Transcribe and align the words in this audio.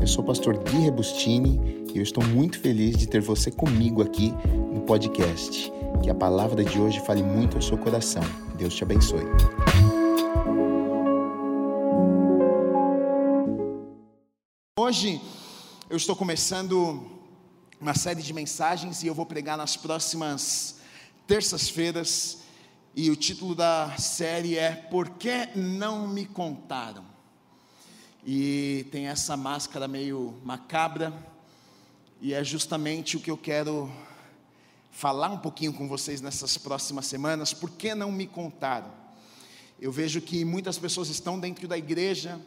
Eu 0.00 0.06
sou 0.06 0.22
o 0.24 0.26
pastor 0.26 0.58
Gui 0.58 0.78
Rebustini 0.78 1.84
e 1.94 1.98
eu 1.98 2.02
estou 2.02 2.24
muito 2.24 2.58
feliz 2.58 2.96
de 2.96 3.06
ter 3.06 3.20
você 3.20 3.50
comigo 3.50 4.02
aqui 4.02 4.32
no 4.72 4.80
podcast. 4.82 5.72
Que 6.02 6.10
a 6.10 6.14
palavra 6.14 6.64
de 6.64 6.80
hoje 6.80 7.00
fale 7.00 7.22
muito 7.22 7.56
ao 7.56 7.62
seu 7.62 7.78
coração. 7.78 8.22
Deus 8.56 8.74
te 8.74 8.82
abençoe. 8.82 9.24
Hoje 14.78 15.20
eu 15.88 15.96
estou 15.96 16.16
começando 16.16 17.06
uma 17.80 17.94
série 17.94 18.22
de 18.22 18.32
mensagens 18.32 19.02
e 19.02 19.06
eu 19.06 19.14
vou 19.14 19.26
pregar 19.26 19.56
nas 19.58 19.76
próximas 19.76 20.76
terças-feiras. 21.26 22.38
E 22.94 23.10
o 23.10 23.16
título 23.16 23.54
da 23.54 23.96
série 23.98 24.58
é 24.58 24.72
Por 24.72 25.10
que 25.10 25.48
não 25.54 26.06
me 26.06 26.26
contaram? 26.26 27.11
E 28.24 28.86
tem 28.92 29.08
essa 29.08 29.36
máscara 29.36 29.88
meio 29.88 30.34
macabra, 30.44 31.12
e 32.20 32.32
é 32.32 32.44
justamente 32.44 33.16
o 33.16 33.20
que 33.20 33.30
eu 33.30 33.36
quero 33.36 33.90
falar 34.92 35.30
um 35.30 35.38
pouquinho 35.38 35.72
com 35.72 35.88
vocês 35.88 36.20
nessas 36.20 36.56
próximas 36.56 37.06
semanas. 37.06 37.52
Por 37.52 37.70
que 37.70 37.94
não 37.94 38.12
me 38.12 38.26
contaram? 38.26 38.92
Eu 39.80 39.90
vejo 39.90 40.20
que 40.20 40.44
muitas 40.44 40.78
pessoas 40.78 41.08
estão 41.08 41.40
dentro 41.40 41.66
da 41.66 41.76
igreja, 41.76 42.40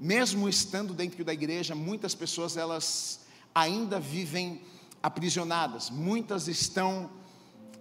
mesmo 0.00 0.48
estando 0.48 0.94
dentro 0.94 1.22
da 1.22 1.34
igreja, 1.34 1.74
muitas 1.74 2.14
pessoas 2.14 2.56
elas 2.56 3.20
ainda 3.54 4.00
vivem 4.00 4.62
aprisionadas. 5.02 5.90
Muitas 5.90 6.48
estão 6.48 7.10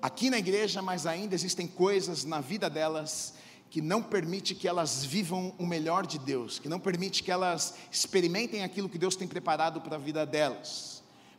aqui 0.01 0.29
na 0.29 0.37
igreja, 0.37 0.81
mas 0.81 1.05
ainda 1.05 1.33
existem 1.33 1.65
coisas 1.65 2.25
na 2.25 2.41
vida 2.41 2.69
delas 2.69 3.35
que 3.69 3.81
não 3.81 4.01
permite 4.01 4.55
que 4.55 4.67
elas 4.67 5.03
vivam 5.03 5.53
o 5.57 5.65
melhor 5.65 6.05
de 6.05 6.17
Deus, 6.17 6.59
que 6.59 6.69
não 6.69 6.79
permite 6.79 7.23
que 7.23 7.31
elas 7.31 7.75
experimentem 7.91 8.63
aquilo 8.63 8.89
que 8.89 8.97
Deus 8.97 9.15
tem 9.15 9.27
preparado 9.27 9.81
para 9.81 9.95
a 9.95 9.99
vida 9.99 10.25
delas. 10.25 10.96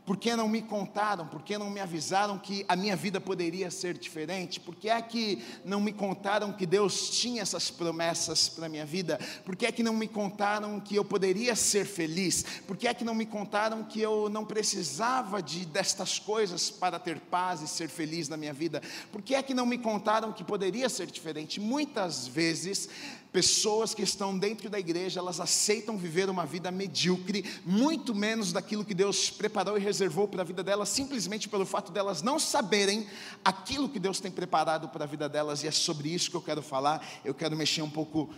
Por 0.09 0.17
que 0.17 0.35
não 0.35 0.49
me 0.49 0.63
contaram? 0.63 1.27
Por 1.27 1.43
que 1.43 1.59
não 1.59 1.69
me 1.69 1.81
avisaram 1.81 2.39
que 2.39 2.65
a 2.67 2.75
minha 2.75 2.97
vida 2.97 3.21
poderia 3.21 3.71
ser 3.71 3.93
diferente? 3.99 4.59
Por 4.59 4.75
que 4.75 4.89
é 4.89 5.03
que 5.03 5.45
não 5.67 5.83
me 5.83 5.93
contaram 5.93 6.51
que 6.51 6.65
Deus 6.65 7.11
tinha 7.11 7.43
essas 7.43 7.71
promessas 7.71 8.49
para 8.49 8.65
a 8.65 8.69
minha 8.71 8.87
vida? 8.87 9.21
Por 9.45 9.55
que 9.55 9.67
é 9.67 9.71
que 9.71 9.83
não 9.83 9.93
me 9.93 10.09
contaram 10.09 10.81
que 10.81 10.97
eu 10.97 11.05
poderia 11.05 11.55
ser 11.55 11.85
feliz? 11.85 12.43
Por 12.67 12.75
que 12.75 12.89
é 12.89 12.95
que 12.95 13.05
não 13.05 13.15
me 13.15 13.27
contaram 13.27 13.85
que 13.85 14.01
eu 14.01 14.31
não 14.31 14.47
precisava 14.47 15.43
de 15.43 15.67
destas 15.67 16.19
coisas 16.19 16.71
para 16.71 16.99
ter 16.99 17.21
paz 17.21 17.61
e 17.61 17.69
ser 17.69 17.91
feliz 17.91 18.31
na 18.31 18.39
minha 18.39 18.55
vida? 18.55 18.81
Por 19.13 19.21
que 19.21 19.35
é 19.35 19.43
que 19.43 19.53
não 19.53 19.67
me 19.67 19.77
contaram 19.77 20.33
que 20.33 20.43
poderia 20.43 20.89
ser 20.89 21.09
diferente? 21.09 21.61
Muitas 21.61 22.27
vezes 22.27 22.89
Pessoas 23.33 23.93
que 23.93 24.03
estão 24.03 24.39
dentro 24.39 24.71
da 24.71 24.79
igreja, 24.79 25.21
elas 25.21 25.39
aceitam 25.39 25.99
viver 25.99 26.31
uma 26.31 26.47
vida 26.47 26.71
medíocre, 26.71 27.45
muito 27.65 28.15
menos 28.15 28.53
daquilo 28.53 28.85
que 28.85 28.95
Deus 28.95 29.29
preparou 29.29 29.77
e 29.77 29.81
reservou 29.81 30.27
para 30.27 30.41
a 30.41 30.45
vida 30.45 30.63
delas, 30.63 30.89
simplesmente 30.89 31.49
pelo 31.49 31.67
fato 31.67 31.93
delas 31.93 32.23
não 32.23 32.39
saberem 32.39 33.07
aquilo 33.45 33.89
que 33.89 33.99
Deus 33.99 34.19
tem 34.19 34.31
preparado 34.31 34.89
para 34.89 35.05
a 35.05 35.07
vida 35.07 35.29
delas, 35.29 35.63
e 35.63 35.67
é 35.67 35.71
sobre 35.71 36.09
isso 36.09 36.31
que 36.31 36.37
eu 36.37 36.43
quero 36.43 36.63
falar. 36.63 37.07
Eu 37.23 37.35
quero 37.35 37.55
mexer 37.55 37.83
um 37.83 37.91
pouco 37.91 38.31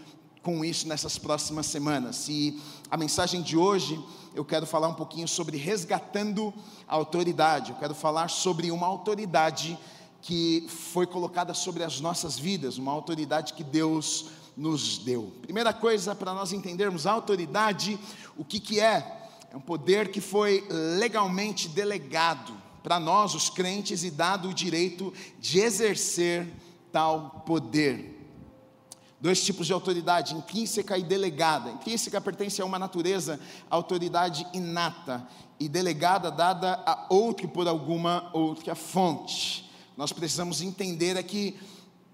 com 0.43 0.65
isso 0.65 0.89
nessas 0.89 1.19
próximas 1.19 1.67
semanas. 1.67 2.29
E 2.29 2.61
a 2.91 2.97
mensagem 2.97 3.43
de 3.43 3.57
hoje, 3.57 4.03
eu 4.35 4.45
quero 4.45 4.67
falar 4.67 4.89
um 4.89 4.95
pouquinho 4.95 5.29
sobre 5.29 5.57
resgatando 5.57 6.53
a 6.89 6.95
autoridade. 6.95 7.71
Eu 7.71 7.77
quero 7.77 7.95
falar 7.95 8.29
sobre 8.29 8.71
uma 8.71 8.87
autoridade 8.87 9.79
que 10.23 10.67
foi 10.69 11.07
colocada 11.07 11.55
sobre 11.55 11.83
as 11.83 12.01
nossas 12.01 12.39
vidas, 12.39 12.77
uma 12.77 12.93
autoridade 12.93 13.55
que 13.55 13.65
Deus 13.65 14.27
nos 14.57 14.99
deu. 14.99 15.33
Primeira 15.43 15.73
coisa 15.73 16.15
para 16.15 16.35
nós 16.35 16.53
entendermos 16.53 17.07
a 17.07 17.13
autoridade, 17.13 17.99
o 18.37 18.45
que, 18.45 18.61
que 18.61 18.81
é? 18.81 19.29
É 19.53 19.57
um 19.57 19.61
poder 19.61 20.11
que 20.11 20.21
foi 20.21 20.67
legalmente 20.71 21.69
delegado 21.69 22.53
para 22.83 23.01
nós, 23.01 23.35
os 23.35 23.51
crentes, 23.51 24.05
e 24.05 24.11
dado 24.11 24.49
o 24.49 24.55
direito 24.55 25.13
de 25.39 25.59
exercer 25.61 26.47
tal 26.93 27.43
poder. 27.47 28.19
Dois 29.21 29.45
tipos 29.45 29.67
de 29.67 29.73
autoridade, 29.73 30.35
intrínseca 30.35 30.97
e 30.97 31.03
delegada. 31.03 31.71
Intrínseca 31.71 32.21
pertence 32.21 32.63
a 32.63 32.65
uma 32.65 32.79
natureza, 32.79 33.39
autoridade 33.69 34.47
inata, 34.55 35.29
e 35.59 35.69
delegada 35.69 36.31
dada 36.31 36.83
a 36.87 37.07
outro 37.11 37.47
por 37.47 37.69
alguma 37.69 38.31
outra 38.33 38.75
fonte. 38.75 39.71
Nós 39.95 40.11
precisamos 40.11 40.63
entender 40.63 41.19
aqui 41.19 41.61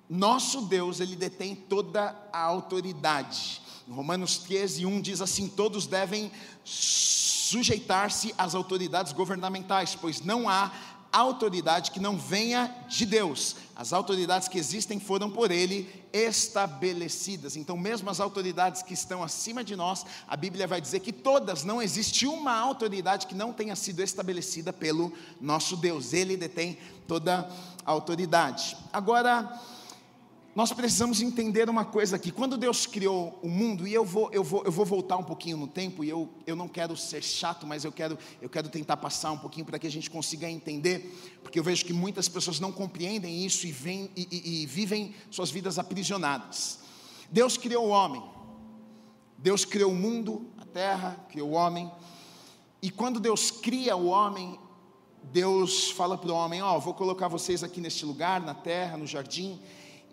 nosso 0.08 0.62
Deus, 0.62 1.00
ele 1.00 1.16
detém 1.16 1.54
toda 1.54 2.14
a 2.32 2.40
autoridade. 2.40 3.60
Romanos 3.88 4.38
13, 4.38 4.86
1 4.86 5.00
diz 5.00 5.20
assim: 5.20 5.48
Todos 5.48 5.86
devem 5.86 6.30
sujeitar-se 6.64 8.34
às 8.36 8.54
autoridades 8.54 9.12
governamentais, 9.12 9.96
pois 10.00 10.20
não 10.20 10.48
há 10.48 10.72
autoridade 11.12 11.90
que 11.90 12.00
não 12.00 12.16
venha 12.16 12.74
de 12.88 13.06
Deus. 13.06 13.56
As 13.74 13.92
autoridades 13.92 14.48
que 14.48 14.58
existem 14.58 14.98
foram 14.98 15.30
por 15.30 15.50
Ele 15.50 15.88
estabelecidas. 16.12 17.56
Então, 17.56 17.76
mesmo 17.76 18.10
as 18.10 18.20
autoridades 18.20 18.82
que 18.82 18.94
estão 18.94 19.22
acima 19.22 19.62
de 19.62 19.76
nós, 19.76 20.04
a 20.26 20.36
Bíblia 20.36 20.66
vai 20.66 20.80
dizer 20.80 21.00
que 21.00 21.12
todas, 21.12 21.64
não 21.64 21.80
existe 21.80 22.26
uma 22.26 22.54
autoridade 22.54 23.26
que 23.26 23.34
não 23.34 23.52
tenha 23.52 23.76
sido 23.76 24.02
estabelecida 24.02 24.72
pelo 24.72 25.12
nosso 25.40 25.76
Deus. 25.76 26.12
Ele 26.12 26.36
detém 26.36 26.78
toda 27.06 27.48
a 27.84 27.90
autoridade. 27.90 28.76
Agora, 28.92 29.60
nós 30.56 30.72
precisamos 30.72 31.20
entender 31.20 31.68
uma 31.68 31.84
coisa 31.84 32.16
aqui. 32.16 32.32
Quando 32.32 32.56
Deus 32.56 32.86
criou 32.86 33.38
o 33.42 33.48
mundo, 33.48 33.86
e 33.86 33.92
eu 33.92 34.06
vou, 34.06 34.30
eu 34.32 34.42
vou, 34.42 34.64
eu 34.64 34.72
vou 34.72 34.86
voltar 34.86 35.18
um 35.18 35.22
pouquinho 35.22 35.58
no 35.58 35.66
tempo, 35.66 36.02
e 36.02 36.08
eu, 36.08 36.30
eu 36.46 36.56
não 36.56 36.66
quero 36.66 36.96
ser 36.96 37.22
chato, 37.22 37.66
mas 37.66 37.84
eu 37.84 37.92
quero, 37.92 38.18
eu 38.40 38.48
quero 38.48 38.70
tentar 38.70 38.96
passar 38.96 39.32
um 39.32 39.36
pouquinho 39.36 39.66
para 39.66 39.78
que 39.78 39.86
a 39.86 39.90
gente 39.90 40.08
consiga 40.08 40.48
entender, 40.48 41.14
porque 41.42 41.58
eu 41.58 41.62
vejo 41.62 41.84
que 41.84 41.92
muitas 41.92 42.26
pessoas 42.26 42.58
não 42.58 42.72
compreendem 42.72 43.44
isso 43.44 43.66
e, 43.66 43.70
vem, 43.70 44.10
e, 44.16 44.26
e, 44.30 44.62
e 44.62 44.66
vivem 44.66 45.14
suas 45.30 45.50
vidas 45.50 45.78
aprisionadas. 45.78 46.78
Deus 47.30 47.58
criou 47.58 47.88
o 47.88 47.90
homem, 47.90 48.24
Deus 49.36 49.66
criou 49.66 49.92
o 49.92 49.94
mundo, 49.94 50.50
a 50.56 50.64
terra, 50.64 51.22
criou 51.28 51.50
o 51.50 51.52
homem, 51.52 51.92
e 52.80 52.90
quando 52.90 53.20
Deus 53.20 53.50
cria 53.50 53.94
o 53.94 54.06
homem, 54.06 54.58
Deus 55.22 55.90
fala 55.90 56.16
para 56.16 56.32
o 56.32 56.34
homem: 56.34 56.62
Ó, 56.62 56.78
oh, 56.78 56.80
vou 56.80 56.94
colocar 56.94 57.28
vocês 57.28 57.62
aqui 57.62 57.78
neste 57.78 58.06
lugar, 58.06 58.40
na 58.40 58.54
terra, 58.54 58.96
no 58.96 59.06
jardim 59.06 59.60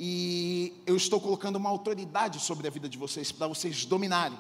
e 0.06 0.74
eu 0.86 0.98
estou 0.98 1.18
colocando 1.18 1.56
uma 1.56 1.70
autoridade 1.70 2.38
sobre 2.42 2.68
a 2.68 2.70
vida 2.70 2.90
de 2.90 2.98
vocês, 2.98 3.32
para 3.32 3.48
vocês 3.48 3.86
dominarem. 3.86 4.38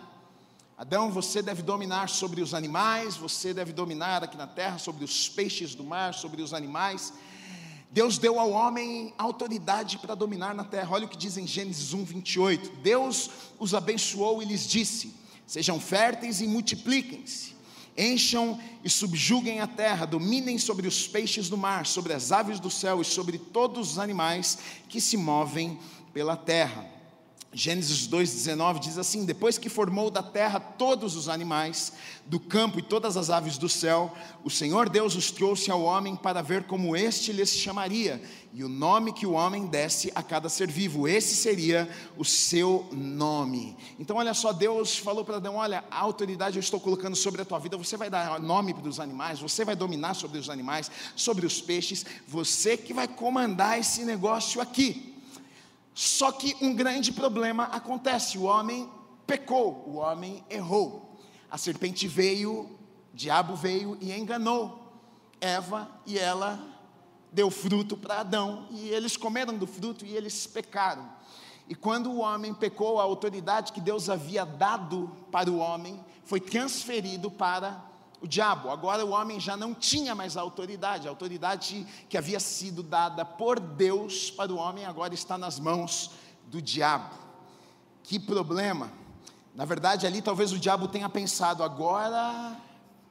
Adão, 0.77 1.09
você 1.09 1.41
deve 1.41 1.61
dominar 1.61 2.09
sobre 2.09 2.41
os 2.41 2.53
animais, 2.53 3.15
você 3.15 3.53
deve 3.53 3.71
dominar 3.71 4.25
aqui 4.25 4.35
na 4.35 4.45
terra 4.45 4.77
sobre 4.77 5.05
os 5.05 5.29
peixes 5.29 5.73
do 5.73 5.81
mar, 5.81 6.13
sobre 6.13 6.41
os 6.41 6.53
animais. 6.53 7.13
Deus 7.89 8.17
deu 8.17 8.41
ao 8.41 8.51
homem 8.51 9.13
autoridade 9.17 9.99
para 9.99 10.15
dominar 10.15 10.53
na 10.53 10.65
terra. 10.65 10.89
Olha 10.91 11.05
o 11.05 11.09
que 11.09 11.15
diz 11.15 11.37
em 11.37 11.47
Gênesis 11.47 11.93
1, 11.93 12.03
28. 12.03 12.81
Deus 12.81 13.29
os 13.57 13.73
abençoou 13.73 14.43
e 14.43 14.45
lhes 14.45 14.67
disse: 14.67 15.15
Sejam 15.47 15.79
férteis 15.79 16.41
e 16.41 16.47
multipliquem-se 16.47 17.52
Encham 17.97 18.59
e 18.83 18.89
subjuguem 18.89 19.59
a 19.59 19.67
terra, 19.67 20.05
dominem 20.05 20.57
sobre 20.57 20.87
os 20.87 21.07
peixes 21.07 21.49
do 21.49 21.57
mar, 21.57 21.85
sobre 21.85 22.13
as 22.13 22.31
aves 22.31 22.59
do 22.59 22.69
céu 22.69 23.01
e 23.01 23.05
sobre 23.05 23.37
todos 23.37 23.91
os 23.91 23.99
animais 23.99 24.57
que 24.89 24.99
se 24.99 25.15
movem 25.15 25.77
pela 26.13 26.35
terra. 26.35 26.92
Gênesis 27.55 28.07
2,19 28.07 28.79
diz 28.79 28.97
assim: 28.97 29.25
Depois 29.25 29.59
que 29.59 29.69
formou 29.69 30.09
da 30.09 30.23
terra 30.23 30.59
todos 30.59 31.15
os 31.15 31.29
animais 31.29 31.93
do 32.25 32.39
campo 32.39 32.79
e 32.79 32.81
todas 32.81 33.15
as 33.15 33.29
aves 33.29 33.59
do 33.59 33.69
céu, 33.69 34.11
o 34.43 34.49
Senhor 34.49 34.89
Deus 34.89 35.15
os 35.15 35.29
trouxe 35.29 35.69
ao 35.69 35.83
homem 35.83 36.15
para 36.15 36.41
ver 36.41 36.63
como 36.63 36.95
este 36.95 37.31
lhes 37.31 37.55
chamaria, 37.55 38.19
e 38.51 38.63
o 38.63 38.69
nome 38.69 39.13
que 39.13 39.27
o 39.27 39.33
homem 39.33 39.67
desse 39.67 40.11
a 40.15 40.23
cada 40.23 40.49
ser 40.49 40.71
vivo, 40.71 41.07
esse 41.07 41.35
seria 41.35 41.87
o 42.17 42.25
seu 42.25 42.87
nome. 42.91 43.77
Então, 43.99 44.17
olha 44.17 44.33
só, 44.33 44.51
Deus 44.51 44.97
falou 44.97 45.23
para 45.23 45.35
Adão: 45.37 45.57
Olha, 45.57 45.83
a 45.91 45.99
autoridade 45.99 46.57
eu 46.57 46.61
estou 46.61 46.79
colocando 46.79 47.15
sobre 47.15 47.43
a 47.43 47.45
tua 47.45 47.59
vida, 47.59 47.77
você 47.77 47.95
vai 47.95 48.09
dar 48.09 48.39
nome 48.39 48.73
para 48.73 48.89
os 48.89 48.99
animais, 48.99 49.39
você 49.39 49.63
vai 49.63 49.75
dominar 49.75 50.15
sobre 50.15 50.39
os 50.39 50.49
animais, 50.49 50.89
sobre 51.15 51.45
os 51.45 51.61
peixes, 51.61 52.03
você 52.27 52.75
que 52.75 52.95
vai 52.95 53.07
comandar 53.07 53.79
esse 53.79 54.03
negócio 54.03 54.59
aqui. 54.59 55.12
Só 55.93 56.31
que 56.31 56.55
um 56.61 56.73
grande 56.75 57.11
problema 57.11 57.65
acontece: 57.65 58.37
o 58.37 58.43
homem 58.43 58.89
pecou, 59.27 59.83
o 59.87 59.95
homem 59.97 60.43
errou. 60.49 61.17
A 61.49 61.57
serpente 61.57 62.07
veio, 62.07 62.61
o 62.61 62.77
diabo 63.13 63.55
veio 63.55 63.97
e 64.01 64.11
enganou 64.11 64.79
Eva, 65.39 65.89
e 66.05 66.17
ela 66.17 66.59
deu 67.31 67.49
fruto 67.51 67.97
para 67.97 68.19
Adão, 68.19 68.67
e 68.71 68.89
eles 68.89 69.17
comeram 69.17 69.57
do 69.57 69.67
fruto 69.67 70.05
e 70.05 70.15
eles 70.15 70.47
pecaram. 70.47 71.09
E 71.67 71.75
quando 71.75 72.11
o 72.11 72.19
homem 72.19 72.53
pecou, 72.53 72.99
a 72.99 73.03
autoridade 73.03 73.71
que 73.71 73.81
Deus 73.81 74.09
havia 74.09 74.45
dado 74.45 75.11
para 75.31 75.49
o 75.49 75.57
homem 75.57 76.03
foi 76.23 76.39
transferido 76.39 77.31
para 77.31 77.83
o 78.23 78.27
diabo. 78.27 78.69
Agora 78.69 79.05
o 79.05 79.09
homem 79.09 79.37
já 79.37 79.57
não 79.57 79.73
tinha 79.73 80.15
mais 80.15 80.37
a 80.37 80.41
autoridade, 80.41 81.07
a 81.07 81.11
autoridade 81.11 81.85
que 82.07 82.17
havia 82.17 82.39
sido 82.39 82.81
dada 82.81 83.25
por 83.25 83.59
Deus 83.59 84.31
para 84.31 84.51
o 84.51 84.55
homem 84.55 84.85
agora 84.85 85.13
está 85.13 85.37
nas 85.37 85.59
mãos 85.59 86.09
do 86.47 86.61
diabo. 86.61 87.13
Que 88.01 88.17
problema! 88.17 88.89
Na 89.53 89.65
verdade, 89.65 90.07
ali 90.07 90.21
talvez 90.21 90.53
o 90.53 90.57
diabo 90.57 90.87
tenha 90.87 91.09
pensado: 91.09 91.63
agora, 91.63 92.55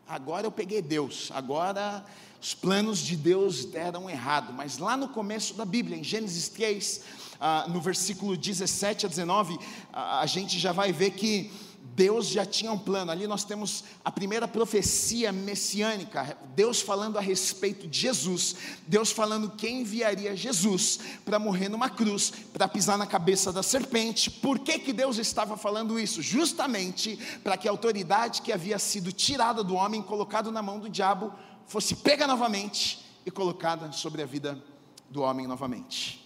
agora 0.09 0.47
eu 0.47 0.51
peguei 0.51 0.81
Deus, 0.81 1.31
agora 1.35 2.03
os 2.41 2.55
planos 2.55 2.99
de 2.99 3.15
Deus 3.15 3.67
deram 3.67 4.09
errado. 4.09 4.51
Mas 4.55 4.79
lá 4.79 4.97
no 4.97 5.09
começo 5.09 5.53
da 5.55 5.67
Bíblia, 5.67 5.99
em 5.99 6.03
Gênesis 6.03 6.49
3, 6.49 7.05
ah, 7.39 7.67
no 7.69 7.83
versículo 7.83 8.35
17 8.35 9.05
a 9.05 9.09
19, 9.11 9.59
ah, 9.93 10.21
a 10.21 10.27
gente 10.27 10.59
já 10.59 10.73
vai 10.73 10.91
ver 10.91 11.11
que 11.11 11.53
Deus 11.95 12.29
já 12.29 12.47
tinha 12.47 12.73
um 12.73 12.79
plano. 12.79 13.11
Ali 13.11 13.27
nós 13.27 13.45
temos 13.45 13.85
a 14.05 14.11
primeira 14.11 14.49
profecia 14.49 15.31
messiânica, 15.31 16.37
Deus 16.55 16.81
falando 16.81 17.19
a 17.19 17.21
respeito 17.21 17.87
de 17.87 18.01
Jesus, 18.01 18.57
Deus 18.87 19.11
falando 19.11 19.51
quem 19.51 19.83
enviaria 19.83 20.35
Jesus 20.35 21.01
para 21.25 21.39
morrer 21.39 21.69
numa 21.69 21.91
cruz, 21.91 22.33
para 22.53 22.69
pisar 22.69 22.97
na 22.97 23.07
cabeça 23.07 23.53
da 23.53 23.63
serpente. 23.63 24.31
Por 24.31 24.59
que, 24.59 24.79
que 24.79 24.93
Deus 24.93 25.19
estava 25.19 25.57
falando 25.57 26.01
isso? 26.01 26.23
Justamente 26.23 27.19
para 27.43 27.57
que 27.57 27.69
a 27.69 27.71
autoridade 27.71 28.43
que 28.43 28.53
havia 28.53 28.79
sido 28.79 29.13
tirada 29.13 29.63
do 29.63 29.75
homem, 29.75 30.03
colocada 30.03 30.51
na 30.51 30.63
mão 30.63 30.79
do 30.79 30.89
diabo, 30.89 31.33
fosse 31.67 31.95
pega 31.95 32.27
novamente 32.27 33.05
e 33.25 33.31
colocada 33.31 33.93
sobre 33.93 34.23
a 34.23 34.27
vida 34.27 34.63
do 35.11 35.23
homem 35.23 35.47
novamente. 35.47 36.23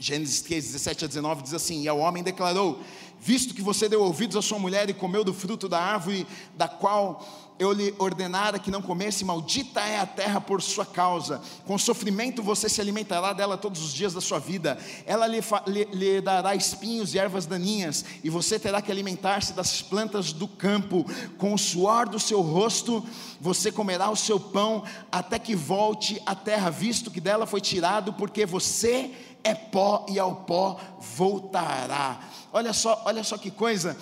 Gênesis 0.00 0.40
3, 0.40 0.64
17 0.64 1.04
a 1.04 1.08
19 1.08 1.42
diz 1.42 1.52
assim: 1.52 1.82
E 1.82 1.88
ao 1.88 1.98
homem 1.98 2.22
declarou: 2.22 2.80
visto 3.20 3.54
que 3.54 3.62
você 3.62 3.88
deu 3.88 4.02
ouvidos 4.02 4.36
à 4.36 4.42
sua 4.42 4.58
mulher 4.58 4.88
e 4.88 4.94
comeu 4.94 5.22
do 5.22 5.34
fruto 5.34 5.68
da 5.68 5.80
árvore 5.80 6.26
da 6.56 6.66
qual 6.66 7.24
eu 7.60 7.72
lhe 7.72 7.94
ordenara 7.98 8.58
que 8.58 8.70
não 8.70 8.80
comesse, 8.80 9.22
maldita 9.22 9.80
é 9.80 10.00
a 10.00 10.06
terra 10.06 10.40
por 10.40 10.62
sua 10.62 10.86
causa. 10.86 11.42
Com 11.66 11.76
sofrimento 11.76 12.42
você 12.42 12.70
se 12.70 12.80
alimentará 12.80 13.34
dela 13.34 13.58
todos 13.58 13.82
os 13.82 13.92
dias 13.92 14.14
da 14.14 14.20
sua 14.22 14.38
vida. 14.38 14.78
Ela 15.04 15.26
lhe, 15.26 15.40
lhe, 15.66 15.84
lhe 15.92 16.20
dará 16.22 16.54
espinhos 16.54 17.12
e 17.12 17.18
ervas 17.18 17.44
daninhas, 17.44 18.02
e 18.24 18.30
você 18.30 18.58
terá 18.58 18.80
que 18.80 18.90
alimentar-se 18.90 19.52
das 19.52 19.82
plantas 19.82 20.32
do 20.32 20.48
campo. 20.48 21.04
Com 21.36 21.52
o 21.52 21.58
suor 21.58 22.08
do 22.08 22.18
seu 22.18 22.40
rosto 22.40 23.04
você 23.38 23.70
comerá 23.70 24.10
o 24.10 24.16
seu 24.16 24.40
pão 24.40 24.82
até 25.12 25.38
que 25.38 25.54
volte 25.54 26.20
à 26.24 26.34
terra, 26.34 26.70
visto 26.70 27.10
que 27.10 27.20
dela 27.20 27.46
foi 27.46 27.60
tirado, 27.60 28.12
porque 28.14 28.46
você 28.46 29.10
é 29.42 29.54
pó 29.54 30.06
e 30.08 30.18
ao 30.18 30.36
pó 30.36 30.78
voltará. 30.98 32.20
Olha 32.52 32.72
só, 32.72 33.02
olha 33.04 33.22
só 33.24 33.38
que 33.38 33.50
coisa. 33.50 33.96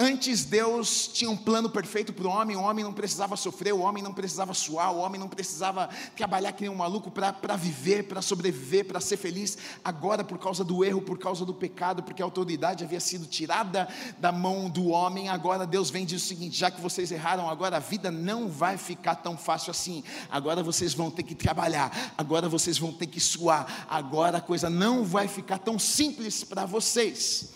Antes 0.00 0.44
Deus 0.44 1.08
tinha 1.08 1.28
um 1.28 1.36
plano 1.36 1.68
perfeito 1.68 2.12
para 2.12 2.28
o 2.28 2.30
homem, 2.30 2.56
o 2.56 2.62
homem 2.62 2.84
não 2.84 2.92
precisava 2.92 3.34
sofrer, 3.36 3.74
o 3.74 3.80
homem 3.80 4.00
não 4.00 4.14
precisava 4.14 4.54
suar, 4.54 4.92
o 4.94 4.98
homem 4.98 5.20
não 5.20 5.28
precisava 5.28 5.88
trabalhar 6.16 6.52
que 6.52 6.62
nem 6.62 6.70
um 6.70 6.76
maluco 6.76 7.10
para 7.10 7.56
viver, 7.56 8.04
para 8.04 8.22
sobreviver, 8.22 8.84
para 8.84 9.00
ser 9.00 9.16
feliz. 9.16 9.58
Agora, 9.84 10.22
por 10.22 10.38
causa 10.38 10.62
do 10.62 10.84
erro, 10.84 11.02
por 11.02 11.18
causa 11.18 11.44
do 11.44 11.52
pecado, 11.52 12.04
porque 12.04 12.22
a 12.22 12.24
autoridade 12.24 12.84
havia 12.84 13.00
sido 13.00 13.26
tirada 13.26 13.88
da 14.18 14.30
mão 14.30 14.70
do 14.70 14.86
homem, 14.86 15.28
agora 15.28 15.66
Deus 15.66 15.90
vem 15.90 16.04
e 16.04 16.06
diz 16.06 16.22
o 16.22 16.26
seguinte: 16.26 16.56
já 16.56 16.70
que 16.70 16.80
vocês 16.80 17.10
erraram, 17.10 17.50
agora 17.50 17.78
a 17.78 17.80
vida 17.80 18.08
não 18.08 18.46
vai 18.46 18.78
ficar 18.78 19.16
tão 19.16 19.36
fácil 19.36 19.72
assim. 19.72 20.04
Agora 20.30 20.62
vocês 20.62 20.94
vão 20.94 21.10
ter 21.10 21.24
que 21.24 21.34
trabalhar, 21.34 22.14
agora 22.16 22.48
vocês 22.48 22.78
vão 22.78 22.92
ter 22.92 23.08
que 23.08 23.18
suar, 23.18 23.86
agora 23.90 24.38
a 24.38 24.40
coisa 24.40 24.70
não 24.70 25.02
vai 25.02 25.26
ficar 25.26 25.58
tão 25.58 25.76
simples 25.76 26.44
para 26.44 26.64
vocês. 26.64 27.48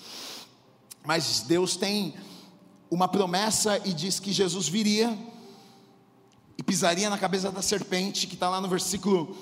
Mas 1.05 1.45
Deus 1.47 1.77
tem 1.77 2.15
uma 2.93 3.09
promessa 3.09 3.81
e 3.87 3.95
diz 3.95 4.21
que 4.21 4.31
Jesus 4.31 4.69
viria 4.69 5.19
e 6.59 6.63
pisaria 6.63 7.09
na 7.09 7.17
cabeça 7.17 7.51
da 7.51 7.63
serpente, 7.63 8.27
que 8.27 8.35
está 8.35 8.51
lá 8.51 8.61
no 8.61 8.69
versículo 8.69 9.35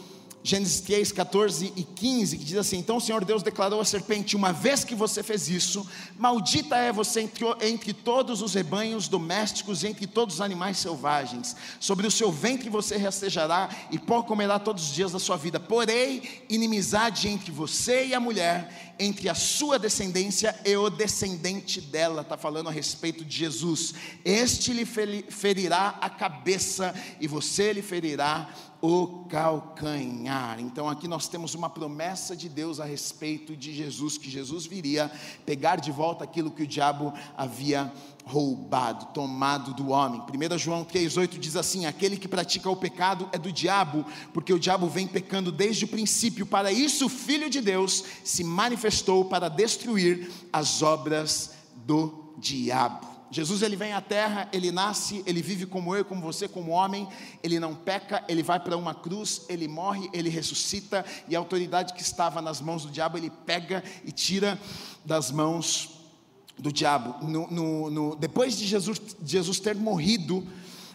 Gênesis 0.42 0.80
3, 0.80 1.12
14 1.12 1.72
e 1.76 1.82
15, 1.82 2.38
que 2.38 2.44
diz 2.44 2.56
assim: 2.56 2.78
Então 2.78 2.96
o 2.96 3.00
Senhor 3.00 3.24
Deus 3.24 3.42
declarou 3.42 3.80
à 3.80 3.84
serpente: 3.84 4.36
Uma 4.36 4.52
vez 4.52 4.84
que 4.84 4.94
você 4.94 5.22
fez 5.22 5.48
isso, 5.48 5.86
maldita 6.16 6.76
é 6.76 6.92
você 6.92 7.22
entre, 7.22 7.44
entre 7.60 7.92
todos 7.92 8.40
os 8.40 8.54
rebanhos 8.54 9.08
domésticos 9.08 9.82
e 9.82 9.88
entre 9.88 10.06
todos 10.06 10.36
os 10.36 10.40
animais 10.40 10.78
selvagens. 10.78 11.54
Sobre 11.78 12.06
o 12.06 12.10
seu 12.10 12.30
ventre 12.32 12.70
você 12.70 12.96
rastejará 12.96 13.68
e 13.90 13.98
pó 13.98 14.22
comerá 14.22 14.58
todos 14.60 14.84
os 14.84 14.94
dias 14.94 15.12
da 15.12 15.18
sua 15.18 15.36
vida. 15.36 15.58
Porém, 15.58 16.22
inimizade 16.48 17.28
entre 17.28 17.50
você 17.50 18.06
e 18.06 18.14
a 18.14 18.20
mulher, 18.20 18.89
entre 19.00 19.30
a 19.30 19.34
sua 19.34 19.78
descendência 19.78 20.54
e 20.62 20.76
o 20.76 20.90
descendente 20.90 21.80
dela. 21.80 22.20
Está 22.20 22.36
falando 22.36 22.68
a 22.68 22.72
respeito 22.72 23.24
de 23.24 23.34
Jesus. 23.34 23.94
Este 24.22 24.74
lhe 24.74 24.84
ferirá 24.84 25.98
a 26.00 26.10
cabeça 26.10 26.94
e 27.18 27.26
você 27.26 27.72
lhe 27.72 27.80
ferirá 27.80 28.50
o 28.82 29.24
calcanhar. 29.28 30.58
Então 30.60 30.88
aqui 30.88 31.06
nós 31.06 31.28
temos 31.28 31.54
uma 31.54 31.68
promessa 31.68 32.34
de 32.36 32.48
Deus 32.48 32.80
a 32.80 32.84
respeito 32.84 33.56
de 33.56 33.74
Jesus, 33.74 34.16
que 34.16 34.30
Jesus 34.30 34.66
viria 34.66 35.10
pegar 35.44 35.76
de 35.76 35.90
volta 35.90 36.24
aquilo 36.24 36.50
que 36.50 36.62
o 36.62 36.66
diabo 36.66 37.12
havia 37.36 37.92
roubado, 38.24 39.06
tomado 39.06 39.74
do 39.74 39.90
homem. 39.90 40.20
1 40.20 40.58
João 40.58 40.84
3,8 40.84 41.38
diz 41.38 41.56
assim: 41.56 41.86
Aquele 41.86 42.16
que 42.16 42.28
pratica 42.28 42.70
o 42.70 42.76
pecado 42.76 43.28
é 43.32 43.38
do 43.38 43.52
diabo, 43.52 44.04
porque 44.32 44.52
o 44.52 44.58
diabo 44.58 44.88
vem 44.88 45.06
pecando 45.06 45.50
desde 45.50 45.84
o 45.84 45.88
princípio. 45.88 46.46
Para 46.46 46.72
isso, 46.72 47.06
o 47.06 47.08
Filho 47.08 47.50
de 47.50 47.60
Deus 47.60 48.04
se 48.24 48.44
manifestou 48.44 49.24
para 49.24 49.48
destruir 49.48 50.30
as 50.52 50.82
obras 50.82 51.52
do 51.74 52.34
diabo. 52.38 53.10
Jesus 53.32 53.62
ele 53.62 53.76
vem 53.76 53.92
à 53.92 54.00
terra, 54.00 54.48
ele 54.52 54.72
nasce, 54.72 55.22
ele 55.24 55.40
vive 55.40 55.64
como 55.64 55.94
eu, 55.94 56.04
como 56.04 56.20
você, 56.20 56.48
como 56.48 56.72
homem, 56.72 57.08
ele 57.44 57.60
não 57.60 57.76
peca, 57.76 58.24
ele 58.28 58.42
vai 58.42 58.58
para 58.58 58.76
uma 58.76 58.92
cruz, 58.92 59.42
ele 59.48 59.68
morre, 59.68 60.10
ele 60.12 60.28
ressuscita, 60.28 61.04
e 61.28 61.36
a 61.36 61.38
autoridade 61.38 61.92
que 61.92 62.02
estava 62.02 62.42
nas 62.42 62.60
mãos 62.60 62.84
do 62.84 62.90
diabo, 62.90 63.16
ele 63.16 63.30
pega 63.30 63.84
e 64.04 64.10
tira 64.10 64.60
das 65.04 65.30
mãos 65.30 65.99
do 66.60 66.72
diabo. 66.72 67.26
No, 67.26 67.46
no, 67.50 67.90
no, 67.90 68.16
depois 68.16 68.56
de 68.56 68.66
Jesus, 68.66 69.00
Jesus 69.24 69.58
ter 69.58 69.74
morrido, 69.74 70.46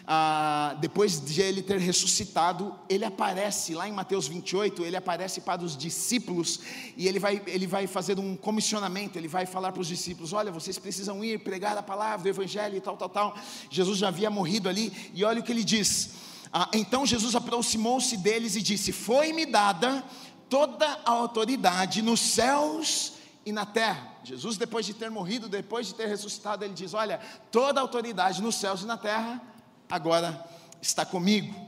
ah, 0.06 0.76
depois 0.80 1.20
de 1.20 1.42
ele 1.42 1.60
ter 1.60 1.80
ressuscitado, 1.80 2.72
ele 2.88 3.04
aparece 3.04 3.74
lá 3.74 3.88
em 3.88 3.92
Mateus 3.92 4.28
28, 4.28 4.84
ele 4.84 4.96
aparece 4.96 5.40
para 5.40 5.64
os 5.64 5.76
discípulos 5.76 6.60
e 6.96 7.08
ele 7.08 7.18
vai, 7.18 7.42
ele 7.46 7.66
vai 7.66 7.88
fazer 7.88 8.18
um 8.20 8.36
comissionamento, 8.36 9.18
ele 9.18 9.26
vai 9.26 9.46
falar 9.46 9.72
para 9.72 9.80
os 9.80 9.88
discípulos: 9.88 10.32
olha, 10.32 10.52
vocês 10.52 10.78
precisam 10.78 11.24
ir 11.24 11.40
pregar 11.40 11.76
a 11.76 11.82
palavra 11.82 12.22
do 12.22 12.28
Evangelho 12.28 12.76
e 12.76 12.80
tal, 12.80 12.96
tal, 12.96 13.08
tal. 13.08 13.36
Jesus 13.68 13.98
já 13.98 14.08
havia 14.08 14.30
morrido 14.30 14.68
ali, 14.68 14.92
e 15.12 15.24
olha 15.24 15.40
o 15.40 15.42
que 15.42 15.50
ele 15.50 15.64
diz. 15.64 16.10
Ah, 16.52 16.70
então 16.72 17.04
Jesus 17.04 17.34
aproximou-se 17.34 18.16
deles 18.16 18.54
e 18.54 18.62
disse: 18.62 18.92
Foi-me 18.92 19.44
dada 19.44 20.04
toda 20.48 20.86
a 21.04 21.10
autoridade 21.10 22.00
nos 22.00 22.20
céus 22.20 23.14
e 23.44 23.50
na 23.50 23.66
terra. 23.66 24.15
Jesus, 24.26 24.56
depois 24.56 24.84
de 24.84 24.92
ter 24.92 25.10
morrido, 25.10 25.48
depois 25.48 25.86
de 25.86 25.94
ter 25.94 26.06
ressuscitado, 26.06 26.64
ele 26.64 26.74
diz: 26.74 26.94
Olha, 26.94 27.20
toda 27.50 27.80
autoridade 27.80 28.42
nos 28.42 28.56
céus 28.56 28.82
e 28.82 28.84
na 28.86 28.96
terra 28.96 29.40
agora 29.88 30.44
está 30.82 31.06
comigo. 31.06 31.65